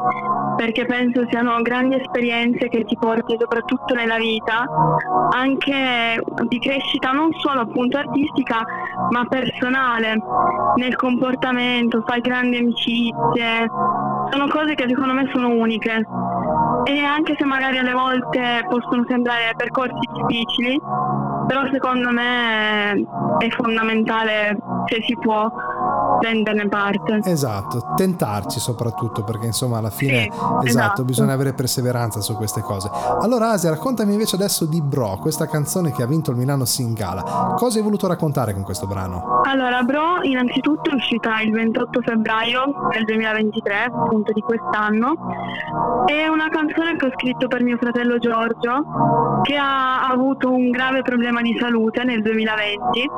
perché 0.57 0.85
penso 0.85 1.25
siano 1.29 1.61
grandi 1.63 1.97
esperienze 1.97 2.69
che 2.69 2.85
ti 2.85 2.97
porti 2.99 3.37
soprattutto 3.39 3.95
nella 3.95 4.17
vita, 4.17 4.67
anche 5.31 6.23
di 6.49 6.59
crescita 6.59 7.13
non 7.13 7.31
solo 7.39 7.61
appunto 7.61 7.97
artistica 7.97 8.63
ma 9.11 9.25
personale, 9.27 10.19
nel 10.77 10.97
comportamento, 10.97 12.03
fai 12.07 12.21
grandi 12.21 12.59
amicizie, 12.59 13.71
sono 14.31 14.47
cose 14.49 14.75
che 14.75 14.87
secondo 14.89 15.13
me 15.13 15.29
sono 15.33 15.49
uniche. 15.49 16.03
E 16.85 16.99
anche 17.05 17.35
se 17.39 17.45
magari 17.45 17.79
alle 17.79 17.93
volte 17.93 18.65
possono 18.69 19.05
sembrare 19.07 19.53
percorsi 19.57 19.99
difficili, 20.15 20.81
però 21.47 21.63
secondo 21.73 22.11
me 22.11 22.93
è 23.39 23.49
fondamentale 23.57 24.57
se 24.87 25.03
si 25.07 25.17
può 25.21 25.51
prenderne 26.19 26.69
parte. 26.69 27.21
Esatto, 27.25 27.93
tentarci 27.97 28.61
soprattutto 28.61 29.25
perché 29.25 29.47
insomma 29.47 29.79
alla 29.79 29.91
fine 29.91 30.23
Sì, 30.23 30.29
esatto, 30.29 30.65
esatto. 30.65 31.05
bisogna 31.05 31.33
avere 31.33 31.55
perseveranza 31.55 32.21
su 32.21 32.35
queste 32.35 32.61
cose. 32.61 32.91
Allora 33.21 33.51
Asia, 33.51 33.71
raccontami 33.71 34.13
invece 34.13 34.37
adesso 34.37 34.67
di 34.67 34.81
Bro, 34.83 35.19
questa 35.21 35.47
canzone 35.47 35.93
che 35.93 36.03
ha 36.03 36.07
vinto 36.07 36.31
il 36.31 36.37
Milano 36.37 36.65
Singala. 36.65 37.55
Cosa 37.57 37.79
hai 37.79 37.85
voluto 37.85 38.07
raccontare 38.07 38.53
con 38.53 38.63
questo 38.63 38.87
brano? 38.87 39.41
Allora, 39.45 39.83
Bro 39.83 40.23
innanzitutto 40.23 40.91
è 40.91 40.95
uscita 40.95 41.41
il 41.41 41.53
28 41.53 42.01
febbraio 42.03 42.89
del 42.93 43.05
2023, 43.05 43.85
appunto 43.85 44.33
di 44.33 44.41
quest'anno. 44.41 45.15
È 46.07 46.27
una 46.29 46.49
canzone 46.49 46.97
che 46.97 47.07
ho 47.07 47.11
scritto 47.15 47.47
per 47.49 47.63
mio 47.63 47.77
fratello 47.79 48.19
Giorgio, 48.19 49.41
che 49.43 49.57
ha 49.57 50.07
avuto 50.09 50.51
un 50.51 50.71
grave 50.71 51.03
problema 51.03 51.40
di 51.43 51.57
salute 51.59 52.05
nel 52.05 52.23
2020, 52.23 53.11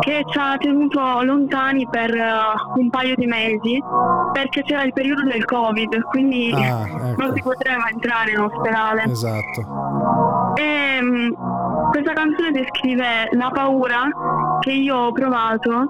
che 0.00 0.22
ci 0.26 0.38
ha 0.38 0.56
tenuto 0.58 1.22
lontani 1.22 1.86
per 1.90 2.14
eh, 2.14 2.30
un 2.76 2.90
paio 2.90 3.14
di 3.16 3.26
mesi, 3.26 3.82
perché 4.32 4.62
c'era 4.62 4.82
il 4.84 4.92
periodo 4.92 5.22
del 5.22 5.44
Covid, 5.44 6.00
quindi 6.10 6.52
Ah, 6.54 6.86
ecco. 6.86 7.22
non 7.22 7.34
si 7.34 7.42
poteva 7.42 7.88
entrare 7.90 8.30
in 8.32 8.40
ospedale. 8.40 9.02
Esatto. 9.04 10.54
E 10.54 11.00
mm, 11.02 11.32
questa 11.90 12.12
canzone 12.12 12.50
descrive 12.52 13.28
la 13.32 13.50
paura 13.52 14.02
che 14.60 14.72
io 14.72 14.96
ho 14.96 15.12
provato 15.12 15.86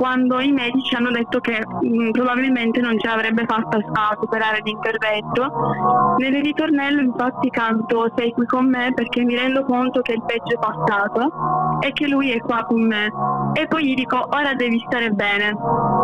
quando 0.00 0.40
i 0.40 0.50
medici 0.50 0.94
hanno 0.94 1.10
detto 1.10 1.40
che 1.40 1.62
mm, 1.62 2.08
probabilmente 2.12 2.80
non 2.80 2.98
ce 2.98 3.06
l'avrebbe 3.06 3.44
fatta 3.44 3.76
a 3.76 4.16
superare 4.18 4.60
l'intervento. 4.62 6.14
Nel 6.16 6.42
ritornello 6.42 7.02
infatti 7.02 7.50
canto 7.50 8.10
Sei 8.16 8.32
qui 8.32 8.46
con 8.46 8.66
me 8.66 8.94
perché 8.94 9.22
mi 9.22 9.36
rendo 9.36 9.62
conto 9.64 10.00
che 10.00 10.14
il 10.14 10.22
peggio 10.24 10.54
è 10.54 10.58
passato 10.58 11.78
e 11.80 11.92
che 11.92 12.08
lui 12.08 12.30
è 12.30 12.40
qua 12.40 12.64
con 12.64 12.80
me. 12.80 13.12
E 13.52 13.66
poi 13.66 13.88
gli 13.88 13.94
dico 13.94 14.26
ora 14.30 14.54
devi 14.54 14.82
stare 14.86 15.10
bene 15.10 15.54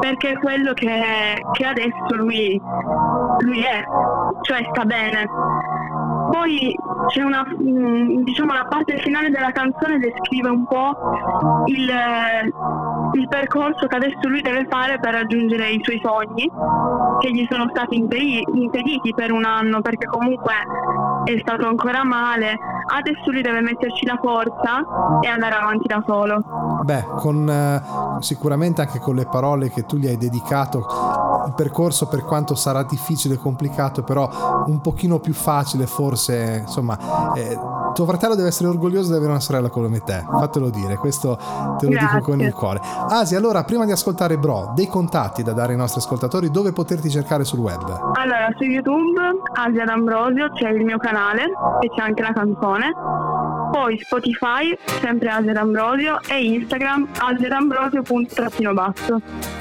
perché 0.00 0.32
è 0.32 0.38
quello 0.40 0.74
che, 0.74 1.42
che 1.52 1.64
adesso 1.64 2.16
lui, 2.16 2.61
lui 3.38 3.62
è, 3.62 3.82
cioè 4.42 4.68
sta 4.72 4.85
bene. 4.85 5.26
Poi 6.30 6.76
c'è 7.06 7.22
una, 7.22 7.46
mm, 7.46 8.24
diciamo, 8.24 8.52
la 8.52 8.66
parte 8.68 8.98
finale 8.98 9.30
della 9.30 9.52
canzone 9.52 9.98
descrive 9.98 10.50
un 10.50 10.66
po' 10.66 11.64
il, 11.66 11.90
il 13.16 13.29
percorso 13.29 13.87
che 13.87 13.96
adesso 13.96 14.29
lui 14.29 14.42
deve 14.42 14.66
fare 14.68 14.98
per 15.00 15.14
raggiungere 15.14 15.70
i 15.70 15.81
suoi 15.83 16.00
sogni, 16.02 16.50
che 17.18 17.31
gli 17.33 17.46
sono 17.50 17.66
stati 17.70 17.96
impedi- 17.96 18.44
impediti 18.52 19.12
per 19.14 19.33
un 19.33 19.44
anno 19.44 19.81
perché 19.81 20.07
comunque 20.07 20.52
è 21.24 21.38
stato 21.40 21.66
ancora 21.66 22.05
male. 22.05 22.57
Adesso 22.88 23.31
lui 23.31 23.42
deve 23.42 23.61
metterci 23.62 24.07
la 24.07 24.18
forza 24.22 24.85
e 25.20 25.29
andare 25.29 25.55
avanti 25.55 25.87
da 25.88 26.02
solo. 26.07 26.42
Beh, 26.83 27.05
con 27.16 27.48
eh, 27.48 27.83
sicuramente 28.20 28.83
anche 28.83 28.98
con 29.00 29.16
le 29.16 29.26
parole 29.26 29.70
che 29.70 29.85
tu 29.87 29.96
gli 29.96 30.07
hai 30.07 30.16
dedicato, 30.16 30.87
il 31.46 31.55
percorso 31.55 32.07
per 32.09 32.22
quanto 32.22 32.55
sarà 32.55 32.83
difficile 32.83 33.35
e 33.35 33.38
complicato, 33.38 34.02
però 34.02 34.64
un 34.66 34.81
pochino 34.81 35.18
più 35.18 35.33
facile 35.33 35.87
forse, 35.87 36.61
insomma, 36.62 37.33
eh, 37.35 37.59
tuo 37.96 38.04
fratello 38.04 38.35
deve 38.35 38.48
essere 38.48 38.68
orgoglioso 38.68 39.09
di 39.09 39.16
avere 39.16 39.30
una 39.30 39.40
sorella 39.40 39.70
come 39.70 40.00
te, 40.00 40.22
fatelo 40.30 40.68
dire, 40.68 40.96
questo 40.96 41.35
te 41.78 41.87
lo 41.87 41.92
dico 41.92 42.04
Grazie. 42.04 42.20
con 42.20 42.40
il 42.42 42.52
cuore. 42.52 42.80
Asia, 43.09 43.38
allora 43.38 43.64
prima 43.64 43.87
di 43.87 43.90
ascoltare 43.90 44.37
Bro, 44.37 44.72
dei 44.74 44.87
contatti 44.87 45.42
da 45.42 45.52
dare 45.52 45.72
ai 45.72 45.78
nostri 45.78 46.00
ascoltatori, 46.00 46.50
dove 46.50 46.72
poterti 46.72 47.09
cercare 47.09 47.44
sul 47.44 47.61
web? 47.61 47.80
Allora, 48.12 48.48
su 48.59 48.64
YouTube, 48.64 49.18
Asia 49.54 49.85
D'Ambrosio, 49.87 50.50
c'è 50.52 50.68
il 50.68 50.85
mio 50.85 50.98
canale 50.98 51.44
e 51.80 51.88
c'è 51.88 52.02
anche 52.02 52.20
la 52.20 52.32
canzone. 52.35 52.92
Poi 53.76 54.00
Spotify, 54.02 54.74
sempre 55.02 55.28
Asia 55.28 55.52
D'Ambrosio, 55.52 56.18
e 56.28 56.44
Instagram 56.44 57.08
asiadambrosio.basso. 57.18 59.20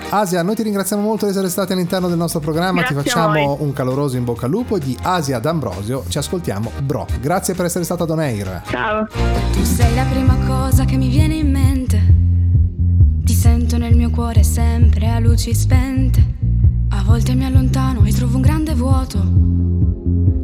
Asia, 0.09 0.41
noi 0.41 0.55
ti 0.55 0.63
ringraziamo 0.63 1.01
molto 1.01 1.25
di 1.25 1.31
essere 1.31 1.49
stati 1.49 1.73
all'interno 1.73 2.07
del 2.07 2.17
nostro 2.17 2.39
programma, 2.39 2.79
Grazie 2.79 2.95
ti 2.95 3.09
facciamo 3.09 3.57
un 3.59 3.73
caloroso 3.73 4.15
in 4.15 4.23
bocca 4.23 4.45
al 4.45 4.51
lupo 4.51 4.77
di 4.77 4.97
Asia 5.01 5.39
D'Ambrosio, 5.39 6.05
ci 6.07 6.17
ascoltiamo 6.17 6.71
Bro. 6.83 7.07
Grazie 7.19 7.55
per 7.55 7.65
essere 7.65 7.83
stato 7.83 8.03
ad 8.03 8.11
On 8.11 8.19
Air. 8.19 8.61
Ciao. 8.67 9.05
Tu 9.51 9.63
sei 9.65 9.93
la 9.95 10.05
prima 10.09 10.37
cosa 10.47 10.85
che 10.85 10.95
mi 10.95 11.09
viene 11.09 11.35
in 11.35 11.51
mente. 11.51 11.99
Ti 13.25 13.33
sento 13.33 13.77
nel 13.77 13.97
mio 13.97 14.11
cuore 14.11 14.43
sempre 14.43 15.09
a 15.09 15.19
luci 15.19 15.53
spente. 15.53 16.23
A 16.91 17.03
volte 17.03 17.33
mi 17.33 17.43
allontano 17.43 18.05
e 18.05 18.13
trovo 18.13 18.37
un 18.37 18.41
grande 18.41 18.75
vuoto. 18.75 19.21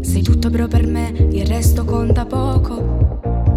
Sei 0.01 0.23
tutto 0.23 0.49
bro 0.49 0.67
per 0.67 0.85
me, 0.85 1.13
il 1.31 1.45
resto 1.45 1.85
conta 1.85 2.25
poco. 2.25 3.10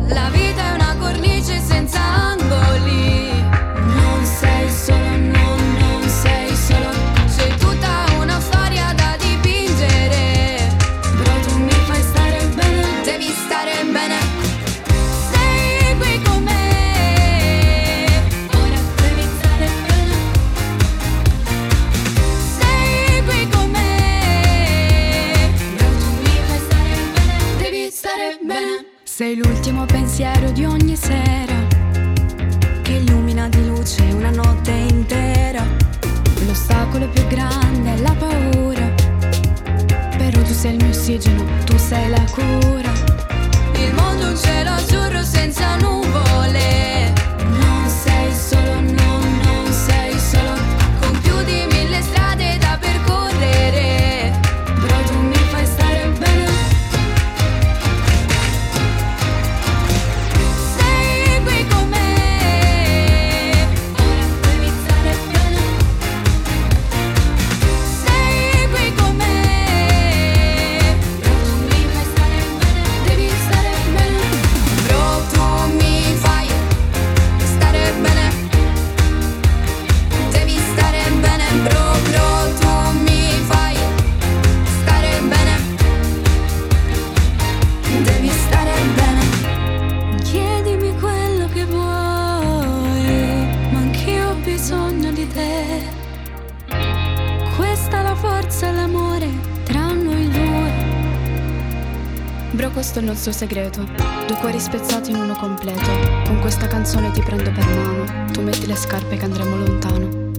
La 0.08 0.28
vita 0.30 0.70
è 0.70 0.74
una 0.74 0.96
cornice 0.98 1.58
senza 1.60 1.98
angoli. 2.00 3.30
Non 3.40 4.24
sei 4.24 4.70
solo, 4.70 5.16
no, 5.16 5.43
pensiero 30.16 30.52
di 30.52 30.64
ogni 30.64 30.94
sera 30.94 31.56
che 32.82 32.92
illumina 32.92 33.48
di 33.48 33.66
luce 33.66 34.00
una 34.12 34.30
notte 34.30 34.70
intera. 34.70 35.66
L'ostacolo 36.46 37.08
più 37.08 37.26
grande 37.26 37.94
è 37.94 37.98
la 37.98 38.14
paura. 38.14 38.94
Però 40.16 40.40
tu 40.40 40.52
sei 40.52 40.76
il 40.76 40.84
mio 40.84 40.90
ossigeno, 40.90 41.44
tu 41.64 41.76
sei 41.76 42.10
la 42.10 42.24
cura. 42.30 42.92
Il 43.74 43.92
mondo 43.94 44.26
è 44.26 44.30
un 44.30 44.36
cielo 44.36 44.70
azzurro 44.70 45.03
questo 103.24 103.46
segreto. 103.46 103.82
Due 104.26 104.36
cuori 104.38 104.60
spezzati 104.60 105.10
in 105.10 105.16
uno 105.16 105.34
completo. 105.34 105.88
Con 106.26 106.40
questa 106.40 106.66
canzone 106.66 107.10
ti 107.10 107.22
prendo 107.22 107.50
per 107.52 107.66
mano. 107.74 108.30
Tu 108.32 108.42
metti 108.42 108.66
le 108.66 108.76
scarpe 108.76 109.16
che 109.16 109.24
andremo 109.24 109.56
lontano. 109.56 110.30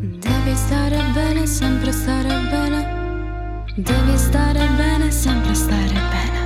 Devi 0.00 0.54
stare 0.54 1.02
bene, 1.12 1.46
sempre 1.46 1.92
stare 1.92 2.28
bene. 2.48 3.64
Devi 3.74 4.16
stare 4.16 4.66
bene, 4.74 5.10
sempre 5.10 5.52
stare 5.54 5.92
bene. 5.92 6.43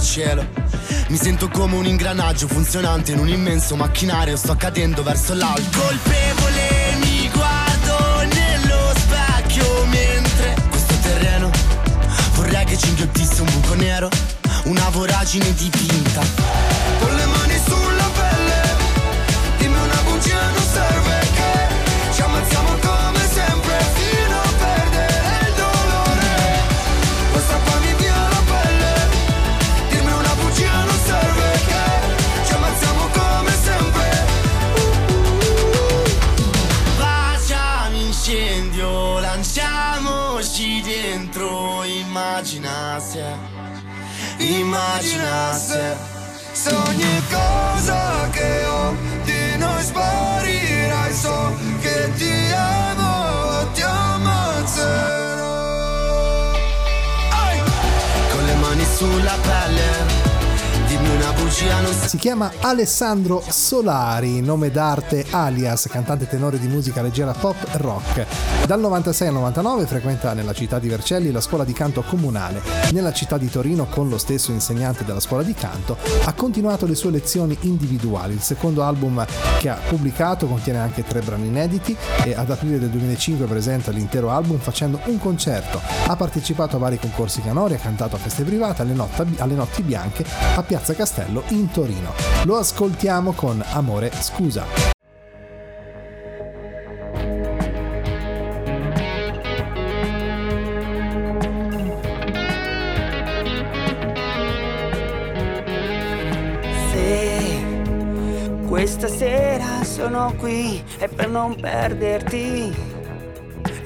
Grattacielo 0.00 0.46
Mi 1.08 1.16
sento 1.16 1.48
come 1.48 1.76
un 1.76 1.86
ingranaggio 1.86 2.48
funzionante 2.48 3.12
in 3.12 3.18
un 3.18 3.28
immenso 3.28 3.76
macchinario. 3.76 4.36
Sto 4.36 4.56
cadendo 4.56 5.02
verso 5.02 5.34
l'alto. 5.34 5.78
Colpevole 5.78 6.96
mi 7.00 7.28
guardo 7.28 8.34
nello 8.34 8.92
specchio 8.96 9.84
Mentre 9.86 10.54
questo 10.70 10.94
terreno 11.02 11.50
vorrei 12.34 12.64
che 12.64 12.78
ci 12.78 12.88
inghiottisse 12.88 13.42
un 13.42 13.50
buco 13.52 13.74
nero 13.74 14.08
Una 14.64 14.88
voragine 14.90 15.52
dipinta. 15.54 16.22
Con 16.98 17.14
le 17.14 17.26
mani 17.26 17.39
immaginasse. 44.90 45.96
Se 46.52 46.74
ogni 46.74 47.22
cosa 47.30 48.28
che 48.30 48.64
ho 48.64 48.94
di 49.24 49.56
noi 49.56 49.82
sparirai 49.82 51.12
So 51.12 51.54
che 51.80 52.10
ti 52.16 52.52
amo, 52.52 53.70
ti 53.72 53.82
ammazzerò. 53.82 55.38
Con 58.32 58.44
le 58.44 58.54
mani 58.54 58.84
sulla 58.96 59.36
pelle 59.42 59.49
si 62.10 62.16
chiama 62.16 62.50
Alessandro 62.60 63.42
Solari, 63.46 64.40
nome 64.40 64.70
d'arte 64.70 65.26
alias, 65.30 65.88
cantante 65.90 66.26
tenore 66.26 66.58
di 66.58 66.66
musica 66.66 67.02
leggera 67.02 67.32
pop 67.32 67.54
rock. 67.72 68.26
Dal 68.66 68.80
96 68.80 69.28
al 69.28 69.34
99 69.34 69.86
frequenta 69.86 70.32
nella 70.32 70.54
città 70.54 70.78
di 70.78 70.88
Vercelli 70.88 71.30
la 71.30 71.42
scuola 71.42 71.64
di 71.64 71.74
canto 71.74 72.02
comunale. 72.02 72.62
Nella 72.92 73.12
città 73.12 73.36
di 73.36 73.50
Torino, 73.50 73.86
con 73.86 74.08
lo 74.08 74.16
stesso 74.16 74.52
insegnante 74.52 75.04
della 75.04 75.20
scuola 75.20 75.42
di 75.42 75.52
canto, 75.52 75.98
ha 76.24 76.32
continuato 76.32 76.86
le 76.86 76.94
sue 76.94 77.10
lezioni 77.10 77.56
individuali. 77.60 78.32
Il 78.32 78.40
secondo 78.40 78.82
album 78.82 79.24
che 79.58 79.68
ha 79.68 79.78
pubblicato 79.86 80.46
contiene 80.46 80.78
anche 80.78 81.04
tre 81.04 81.20
brani 81.20 81.48
inediti 81.48 81.94
e 82.24 82.34
ad 82.34 82.50
aprile 82.50 82.78
del 82.78 82.88
2005 82.88 83.46
presenta 83.46 83.90
l'intero 83.90 84.30
album 84.30 84.58
facendo 84.58 84.98
un 85.04 85.18
concerto. 85.18 85.80
Ha 86.06 86.16
partecipato 86.16 86.76
a 86.76 86.78
vari 86.78 86.98
concorsi 86.98 87.42
canori, 87.42 87.74
ha 87.74 87.78
cantato 87.78 88.16
a 88.16 88.18
feste 88.18 88.44
private, 88.44 88.82
alle, 88.82 89.54
notti, 89.54 89.82
bianche, 89.82 90.24
a 90.54 90.62
Piazza 90.62 90.94
Castello 90.94 91.42
in 91.50 91.70
Torino. 91.70 92.12
Lo 92.44 92.56
ascoltiamo 92.56 93.32
con 93.32 93.62
Amore 93.72 94.10
Scusa. 94.20 94.90
Questa 108.66 109.08
sera 109.08 109.84
sono 109.84 110.32
qui 110.38 110.82
e 110.98 111.08
per 111.08 111.28
non 111.28 111.54
perderti 111.54 112.74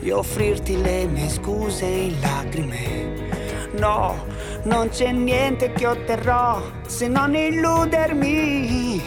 e 0.00 0.12
offrirti 0.12 0.80
le 0.80 1.06
mie 1.06 1.28
scuse 1.28 1.84
in 1.84 2.20
lacrime. 2.20 3.30
No, 3.78 4.24
non 4.64 4.90
c'è 4.90 5.10
niente 5.10 5.72
che 5.72 5.86
otterrò 5.86 6.62
se 6.95 7.09
non 7.09 7.34
illudermi 7.34 9.03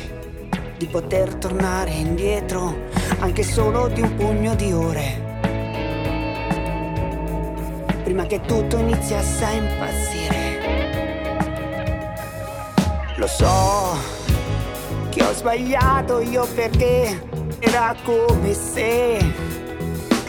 di 0.77 0.85
poter 0.87 1.35
tornare 1.35 1.91
indietro 1.91 2.75
anche 3.19 3.43
solo 3.43 3.87
di 3.87 4.01
un 4.01 4.13
pugno 4.17 4.55
di 4.55 4.73
ore. 4.73 5.23
Prima 8.03 8.25
che 8.25 8.41
tutto 8.41 8.77
iniziasse 8.77 9.45
a 9.45 9.51
impazzire. 9.51 10.35
Lo 13.15 13.27
so 13.27 13.95
che 15.09 15.23
ho 15.23 15.31
sbagliato 15.31 16.19
io 16.19 16.45
perché 16.45 17.21
era 17.59 17.95
come 18.03 18.53
se 18.53 19.17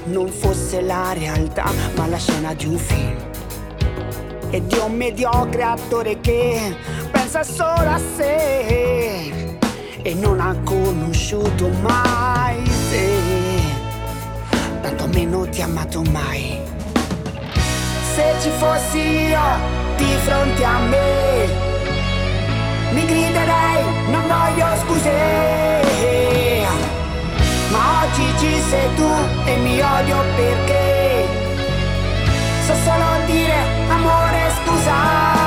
non 0.05 0.29
fosse 0.29 0.81
la 0.81 1.13
realtà 1.13 1.73
ma 1.97 2.07
la 2.07 2.19
scena 2.19 2.55
di 2.55 2.67
un 2.67 2.79
film 2.79 3.17
e 4.51 4.65
di 4.65 4.79
un 4.79 4.95
mediocre 4.95 5.63
attore 5.65 6.21
che 6.21 6.77
pensa 7.39 7.43
solo 7.43 7.91
a 7.91 8.01
sé 8.17 9.33
e 10.03 10.15
non 10.15 10.41
ha 10.41 10.57
conosciuto 10.65 11.69
mai 11.83 12.63
te, 12.91 13.21
tanto 14.81 15.07
meno 15.09 15.49
ti 15.49 15.63
ha 15.63 15.65
amato 15.65 16.03
mai. 16.11 16.61
Se 18.15 18.35
ci 18.41 18.51
fossi 18.59 18.99
io 18.99 19.41
di 19.97 20.17
fronte 20.25 20.65
a 20.65 20.79
me, 20.79 21.47
mi 22.93 23.07
griderei 23.07 23.85
non 24.11 24.23
voglio 24.27 24.67
scuse. 24.83 25.13
Ma 27.71 28.03
oggi 28.03 28.27
ci 28.39 28.61
sei 28.69 28.95
tu 28.97 29.11
e 29.45 29.57
mi 29.57 29.81
odio 29.81 30.17
perché 30.37 31.27
so 32.67 32.75
solo 32.85 33.27
dire 33.27 33.57
amore 33.89 34.51
scusa 34.65 35.38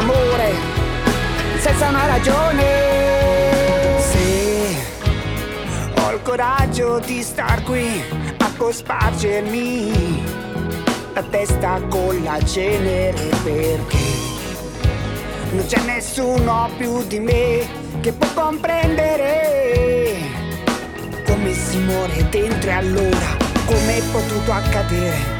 amore 0.00 0.54
senza 1.58 1.88
una 1.88 2.06
ragione. 2.06 2.64
Se 3.98 4.76
ho 6.00 6.12
il 6.12 6.22
coraggio 6.22 6.98
di 7.00 7.22
star 7.22 7.62
qui 7.64 8.02
a 8.38 8.50
cospargermi 8.56 10.22
la 11.12 11.22
testa 11.22 11.80
con 11.88 12.22
la 12.22 12.42
cenere 12.44 13.28
perché 13.42 13.98
non 15.52 15.66
c'è 15.66 15.80
nessuno 15.84 16.70
più 16.78 17.04
di 17.06 17.18
me 17.18 17.66
che 18.00 18.12
può 18.12 18.28
comprendere 18.32 20.16
come 21.26 21.52
si 21.52 21.78
muore 21.78 22.28
dentro 22.30 22.70
e 22.70 22.72
allora 22.72 23.36
come 23.66 23.98
è 23.98 24.02
potuto 24.10 24.52
accadere. 24.52 25.39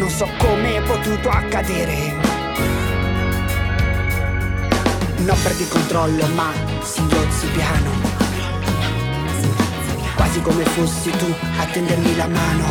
Non 0.00 0.08
so 0.08 0.26
come 0.38 0.76
è 0.76 0.80
potuto 0.80 1.28
accadere. 1.28 2.14
Non 5.18 5.36
perdi 5.42 5.68
controllo 5.68 6.26
ma 6.28 6.50
singhozzi 6.80 7.46
piano. 7.48 7.90
Quasi 10.16 10.40
come 10.40 10.64
fossi 10.64 11.10
tu 11.10 11.26
a 11.58 11.66
tendermi 11.66 12.16
la 12.16 12.28
mano. 12.28 12.64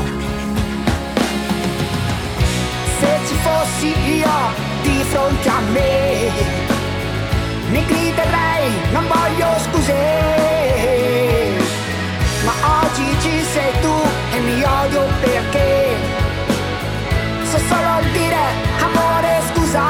Se 3.00 3.20
ci 3.28 3.36
fossi 3.44 3.94
io 4.18 4.38
di 4.82 5.04
fronte 5.04 5.50
a 5.50 5.60
me 5.72 6.32
Mi 7.70 7.86
griderei 7.86 8.72
non 8.92 9.06
voglio 9.08 9.48
scuse 9.60 9.94
Ma 12.44 12.82
oggi 12.82 13.06
ci 13.22 13.44
sei 13.44 13.72
tu 13.82 13.94
e 14.34 14.40
mi 14.40 14.64
odio 14.64 15.06
perché 15.22 15.99
solo 17.70 18.02
dire 18.12 18.44
amore 18.82 19.42
scusa 19.50 19.84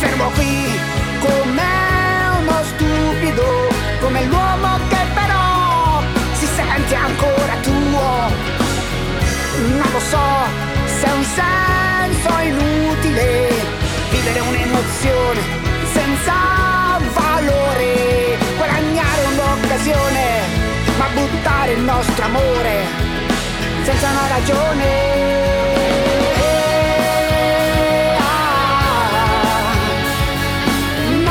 fermo 0.00 0.28
qui 0.30 0.80
come 1.20 1.70
uno 2.40 2.56
stupido, 2.70 3.46
come 4.00 4.24
l'uomo 4.24 4.78
che 4.88 5.02
però 5.14 6.02
si 6.32 6.46
sente 6.46 6.94
ancora 6.94 7.54
tuo. 7.62 8.06
Non 9.76 9.88
lo 9.92 10.00
so 10.00 10.26
se 10.98 11.06
è 11.06 11.12
un 11.12 11.24
senso 11.40 12.30
inutile 12.50 13.48
vivere 14.10 14.40
un'emozione 14.40 15.40
senza 15.92 16.34
valore, 17.12 18.38
guadagnare 18.56 19.22
un'occasione, 19.32 20.24
ma 20.98 21.06
buttare 21.14 21.72
il 21.72 21.82
nostro 21.82 22.24
amore 22.24 23.21
senza 23.84 24.10
una 24.10 24.26
ragione. 24.28 25.30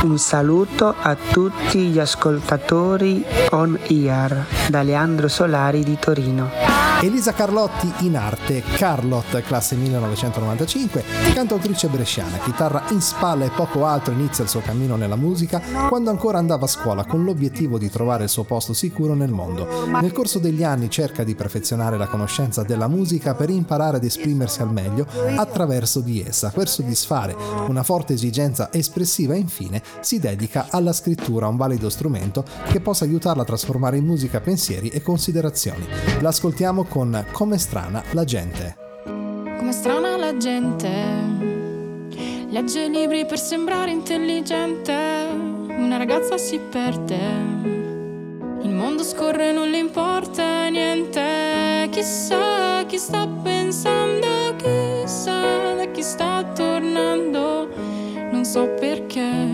Un 0.04 0.18
saluto 0.18 0.94
a 1.00 1.16
tutti 1.16 1.80
gli 1.88 2.00
ascoltatori 2.00 3.24
on 3.52 3.80
ear 3.88 4.46
da 4.68 4.82
Leandro 4.82 5.28
Solari 5.28 5.84
di 5.84 5.98
Torino. 6.00 6.71
Elisa 7.04 7.34
Carlotti 7.34 7.92
in 8.06 8.16
arte, 8.16 8.62
Carlot, 8.62 9.42
classe 9.42 9.76
1995, 9.76 11.04
cantautrice 11.34 11.88
bresciana, 11.88 12.38
chitarra 12.38 12.84
in 12.92 13.02
spalla 13.02 13.44
e 13.44 13.50
poco 13.50 13.88
altro 13.88 14.14
inizia 14.14 14.44
il 14.44 14.52
suo 14.52 14.62
cammino 14.62 14.96
nella 14.96 15.16
musica 15.16 15.60
quando 15.90 16.12
ancora 16.12 16.38
andava 16.38 16.66
a 16.66 16.68
scuola 16.68 17.04
con 17.06 17.24
l'obiettivo 17.24 17.80
di 17.80 17.90
trovare 17.90 18.26
il 18.26 18.30
suo 18.30 18.44
posto 18.44 18.74
sicuro 18.74 19.16
nel 19.16 19.32
mondo. 19.32 19.68
Nel 20.00 20.12
corso 20.12 20.38
degli 20.38 20.64
anni 20.64 20.92
cerca 20.92 21.24
di 21.24 21.34
perfezionare 21.34 21.98
la 21.98 22.06
conoscenza 22.06 22.62
della 22.62 22.88
musica 22.88 23.34
per 23.34 23.50
imparare 23.50 23.98
ad 23.98 24.04
esprimersi 24.04 24.62
al 24.62 24.72
meglio 24.72 25.08
attraverso 25.36 26.02
di 26.02 26.22
essa. 26.22 26.52
Per 26.54 26.70
soddisfare 26.70 27.36
una 27.68 27.82
forte 27.82 28.14
esigenza 28.14 28.72
espressiva 28.72 29.34
infine 29.34 29.82
si 30.02 30.20
dedica 30.20 30.68
alla 30.70 30.94
scrittura, 30.94 31.48
un 31.48 31.58
valido 31.58 31.90
strumento 31.90 32.46
che 32.70 32.80
possa 32.80 33.06
aiutarla 33.06 33.42
a 33.42 33.46
trasformare 33.46 33.98
in 33.98 34.06
musica 34.06 34.40
pensieri 34.40 34.90
e 34.90 35.02
considerazioni. 35.02 35.88
L'ascoltiamo 36.20 36.90
con 36.92 37.26
Come 37.32 37.58
strana 37.58 38.04
la 38.12 38.26
gente. 38.26 38.76
Come 39.06 39.72
strana 39.72 40.18
la 40.18 40.36
gente 40.36 41.62
legge 42.50 42.90
libri 42.90 43.26
per 43.26 43.40
sembrare 43.40 43.92
intelligente, 43.92 44.94
una 44.94 45.96
ragazza 45.96 46.38
si 46.38 46.60
perde. 46.60 47.18
Il 48.64 48.72
mondo 48.72 49.04
scorre, 49.04 49.54
non 49.54 49.70
le 49.70 49.78
importa 49.78 50.68
niente. 50.68 51.88
Chissà 51.92 52.84
chi 52.86 52.98
sta 52.98 53.26
pensando, 53.26 54.28
chissà 54.58 55.76
da 55.76 55.86
chi 55.94 56.04
sta 56.04 56.44
tornando. 56.54 57.70
Non 58.32 58.44
so 58.44 58.68
perché 58.78 59.51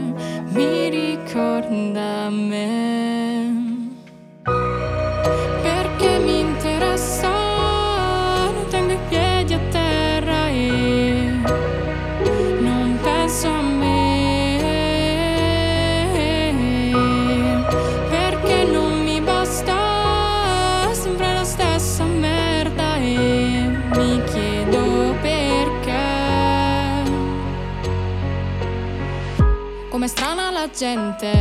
gente. 30.77 31.31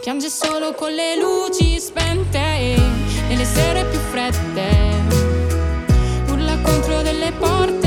Piange 0.00 0.30
solo 0.30 0.72
con 0.72 0.92
le 0.92 1.16
luci 1.16 1.78
spente 1.78 2.38
e 2.38 2.76
nelle 3.28 3.44
sere 3.44 3.84
più 3.84 3.98
fredde. 4.10 4.70
Urla 6.28 6.56
contro 6.62 7.02
delle 7.02 7.32
porte 7.32 7.81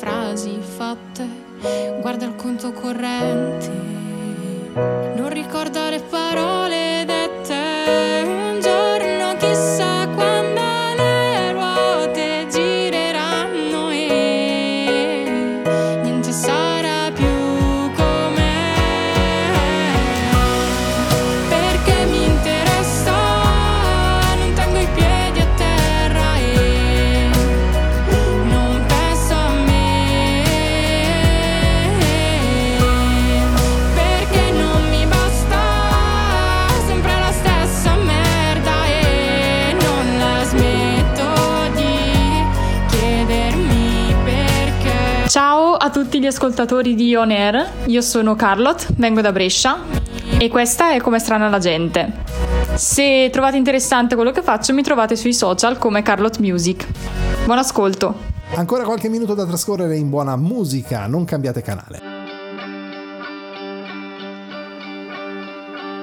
frasi 0.00 0.58
fatte 0.62 1.28
guarda 2.00 2.24
il 2.24 2.34
conto 2.34 2.72
corrente 2.72 3.68
non 5.14 5.28
ricorda 5.28 5.90
le 5.90 6.00
parole 6.00 6.89
ascoltatori 46.30 46.94
di 46.94 47.14
On 47.16 47.30
Air, 47.30 47.68
io 47.86 48.00
sono 48.00 48.36
Carlot, 48.36 48.94
vengo 48.96 49.20
da 49.20 49.32
Brescia 49.32 49.78
e 50.38 50.48
questa 50.48 50.92
è 50.92 51.00
Come 51.00 51.18
strana 51.18 51.48
la 51.48 51.58
gente. 51.58 52.12
Se 52.74 53.28
trovate 53.32 53.56
interessante 53.56 54.14
quello 54.14 54.30
che 54.30 54.42
faccio 54.42 54.72
mi 54.72 54.82
trovate 54.82 55.16
sui 55.16 55.34
social 55.34 55.76
come 55.76 56.02
Carlot 56.02 56.38
Music. 56.38 56.86
Buon 57.44 57.58
ascolto! 57.58 58.14
Ancora 58.54 58.84
qualche 58.84 59.08
minuto 59.08 59.34
da 59.34 59.44
trascorrere 59.44 59.96
in 59.96 60.08
buona 60.08 60.36
musica, 60.36 61.06
non 61.06 61.24
cambiate 61.24 61.62
canale. 61.62 62.00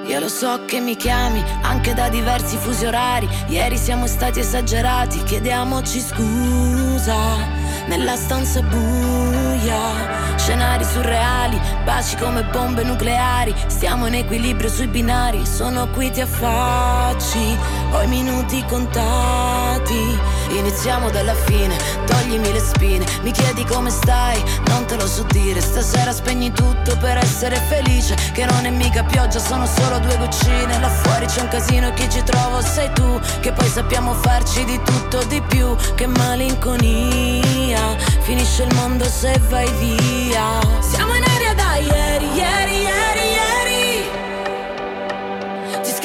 Io 0.06 0.20
lo 0.20 0.28
so 0.28 0.60
che 0.66 0.80
mi 0.80 0.96
chiami 0.96 1.42
anche 1.62 1.94
da 1.94 2.08
diversi 2.08 2.56
fusi 2.56 2.84
orari. 2.84 3.28
Ieri 3.48 3.76
siamo 3.76 4.06
stati 4.06 4.40
esagerati, 4.40 5.22
chiediamoci 5.22 6.00
scusa. 6.00 7.67
Nella 7.88 8.16
stanza 8.16 8.60
buia, 8.60 10.36
scenari 10.36 10.84
surreali, 10.84 11.58
baci 11.84 12.16
come 12.16 12.44
bombe 12.44 12.84
nucleari. 12.84 13.54
Stiamo 13.66 14.06
in 14.06 14.14
equilibrio 14.14 14.68
sui 14.68 14.88
binari, 14.88 15.46
sono 15.46 15.88
qui 15.88 16.10
ti 16.10 16.20
affacci. 16.20 17.56
Ho 17.92 18.02
i 18.02 18.06
minuti 18.06 18.64
contati. 18.66 20.18
Iniziamo 20.50 21.10
dalla 21.10 21.34
fine, 21.34 21.76
toglimi 22.06 22.52
le 22.52 22.60
spine. 22.60 23.04
Mi 23.22 23.30
chiedi 23.32 23.64
come 23.64 23.90
stai, 23.90 24.42
non 24.66 24.84
te 24.86 24.96
lo 24.96 25.06
so 25.06 25.24
dire. 25.30 25.60
Stasera 25.60 26.12
spegni 26.12 26.52
tutto 26.52 26.96
per 26.98 27.16
essere 27.18 27.56
felice. 27.56 28.14
Che 28.32 28.44
non 28.44 28.64
è 28.64 28.70
mica 28.70 29.02
pioggia, 29.04 29.38
sono 29.38 29.66
solo 29.66 29.98
due 29.98 30.16
goccine. 30.18 30.78
Là 30.80 30.88
fuori 30.88 31.26
c'è 31.26 31.40
un 31.40 31.48
casino 31.48 31.88
e 31.88 31.94
chi 31.94 32.08
ci 32.10 32.22
trovo 32.22 32.60
sei 32.60 32.90
tu. 32.92 33.20
Che 33.40 33.52
poi 33.52 33.68
sappiamo 33.68 34.12
farci 34.14 34.64
di 34.64 34.80
tutto 34.82 35.22
di 35.24 35.40
più. 35.42 35.74
Che 35.94 36.06
malinconia. 36.06 37.96
Finisce 38.20 38.64
il 38.64 38.74
mondo 38.74 39.04
se 39.04 39.40
vai 39.48 39.70
via. 39.78 40.60
Siamo 40.80 41.14
in 41.14 41.24
aria 41.24 41.54
da 41.54 41.76
ieri, 41.76 42.26
ieri, 42.34 42.82
ieri. 42.82 43.07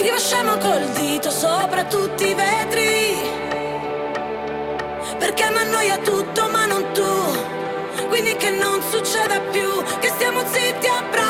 Scrivo 0.03 0.19
scemo 0.19 0.57
col 0.57 0.85
dito 0.97 1.29
sopra 1.29 1.85
tutti 1.85 2.27
i 2.27 2.33
vetri. 2.33 3.15
Perché 5.17 5.49
mi 5.49 5.57
annoia 5.59 5.97
tutto 5.99 6.49
ma 6.49 6.65
non 6.65 6.91
tu 6.91 8.07
Quindi 8.09 8.35
che 8.35 8.49
non 8.49 8.81
succeda 8.81 9.39
più 9.51 9.69
Che 9.99 10.07
stiamo 10.09 10.41
zitti 10.51 10.87
a 10.87 11.03
pranzo 11.09 11.22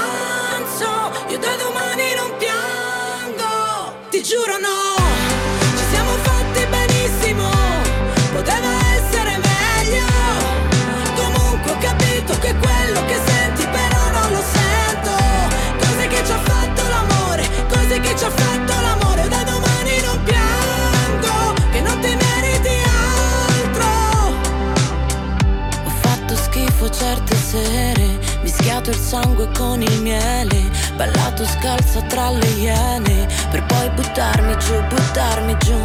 Mischiato 28.83 28.89
il 28.89 28.97
sangue 28.97 29.49
con 29.57 29.81
il 29.81 30.01
miele 30.01 30.69
Ballato 30.95 31.45
scalza 31.45 32.01
tra 32.01 32.29
le 32.31 32.45
iene 32.47 33.27
Per 33.49 33.63
poi 33.63 33.89
buttarmi 33.91 34.57
giù, 34.57 34.81
buttarmi 34.87 35.55
giù. 35.59 35.79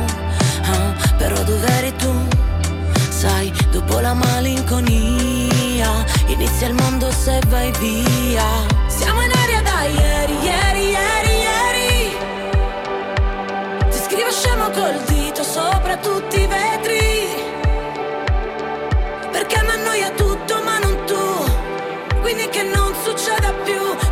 Ah, 0.65 0.93
Però 1.17 1.41
dov'eri 1.45 1.95
tu? 1.97 2.13
Sai, 3.09 3.53
dopo 3.71 4.01
la 4.01 4.15
malinconia 4.15 6.05
Inizia 6.27 6.67
il 6.69 6.75
mondo 6.75 7.11
se 7.13 7.41
vai 7.49 7.71
via. 7.79 8.45
Siamo 8.89 9.23
in 9.23 9.31
aria 9.31 9.63
da 9.63 9.83
ieri, 9.85 10.39
ieri, 10.43 10.91
ieri, 10.91 11.33
ieri. 11.47 12.17
Ti 13.91 13.99
scrivo 13.99 14.31
scemo 14.31 14.71
col 14.71 15.01
dito 15.07 15.43
sopra 15.43 15.97
tutti 15.99 16.41
i 16.41 16.47
vetri. 16.47 17.29
Perché 19.31 19.63
mi 19.63 19.71
annoia 19.71 20.11
tutto 20.11 20.63
ma 20.63 20.79
non 20.79 21.05
tu. 21.07 21.67
Quindi 22.21 22.47
che 22.51 22.63
non 22.63 22.88
succeda 23.49 23.53
più 23.65 24.08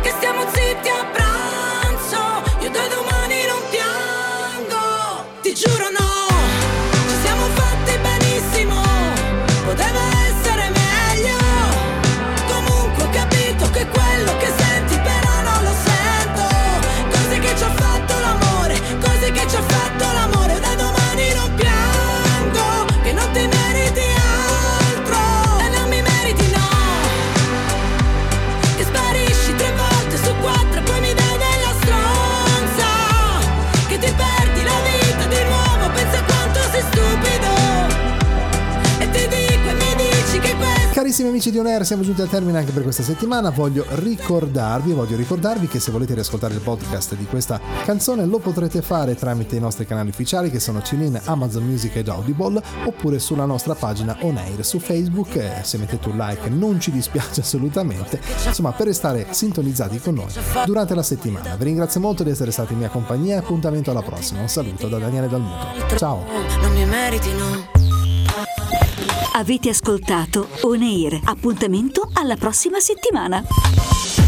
Carissimi 41.17 41.29
amici 41.29 41.49
di 41.49 41.57
On 41.57 41.73
Air, 41.73 41.83
siamo 41.83 42.03
giunti 42.03 42.21
al 42.21 42.29
termine 42.29 42.59
anche 42.59 42.71
per 42.71 42.83
questa 42.83 43.01
settimana. 43.01 43.49
Voglio 43.49 43.87
ricordarvi, 43.89 44.91
voglio 44.91 45.15
ricordarvi 45.15 45.67
che 45.67 45.79
se 45.79 45.89
volete 45.89 46.13
riascoltare 46.13 46.53
il 46.53 46.59
podcast 46.59 47.15
di 47.15 47.25
questa 47.25 47.59
canzone 47.85 48.23
lo 48.27 48.37
potrete 48.37 48.83
fare 48.83 49.15
tramite 49.15 49.55
i 49.55 49.59
nostri 49.59 49.87
canali 49.87 50.09
ufficiali 50.09 50.51
che 50.51 50.59
sono 50.59 50.79
TuneIn, 50.79 51.19
Amazon 51.23 51.63
Music 51.63 51.95
ed 51.95 52.09
Audible 52.09 52.61
oppure 52.85 53.17
sulla 53.17 53.45
nostra 53.45 53.73
pagina 53.73 54.15
On 54.21 54.37
Air 54.37 54.63
su 54.63 54.77
Facebook. 54.77 55.39
Se 55.63 55.79
mettete 55.79 56.07
un 56.07 56.17
like 56.17 56.49
non 56.49 56.79
ci 56.79 56.91
dispiace 56.91 57.41
assolutamente, 57.41 58.21
insomma 58.45 58.73
per 58.73 58.85
restare 58.85 59.25
sintonizzati 59.31 59.99
con 59.99 60.13
noi 60.13 60.31
durante 60.67 60.93
la 60.93 61.01
settimana. 61.01 61.55
Vi 61.55 61.63
ringrazio 61.63 61.99
molto 61.99 62.21
di 62.21 62.29
essere 62.29 62.51
stati 62.51 62.73
in 62.73 62.79
mia 62.79 62.89
compagnia 62.89 63.39
appuntamento 63.39 63.89
alla 63.89 64.03
prossima. 64.03 64.41
Un 64.41 64.49
saluto 64.49 64.87
da 64.87 64.99
Daniele 64.99 65.27
Dalmuto. 65.27 65.97
Ciao! 65.97 66.23
Non 66.61 66.71
mi 66.73 66.85
meriti, 66.85 67.31
no. 67.31 67.77
Avete 69.37 69.69
ascoltato 69.69 70.47
On 70.61 70.81
Air. 70.81 71.19
Appuntamento 71.25 72.09
alla 72.15 72.35
prossima 72.35 72.79
settimana. 72.79 74.26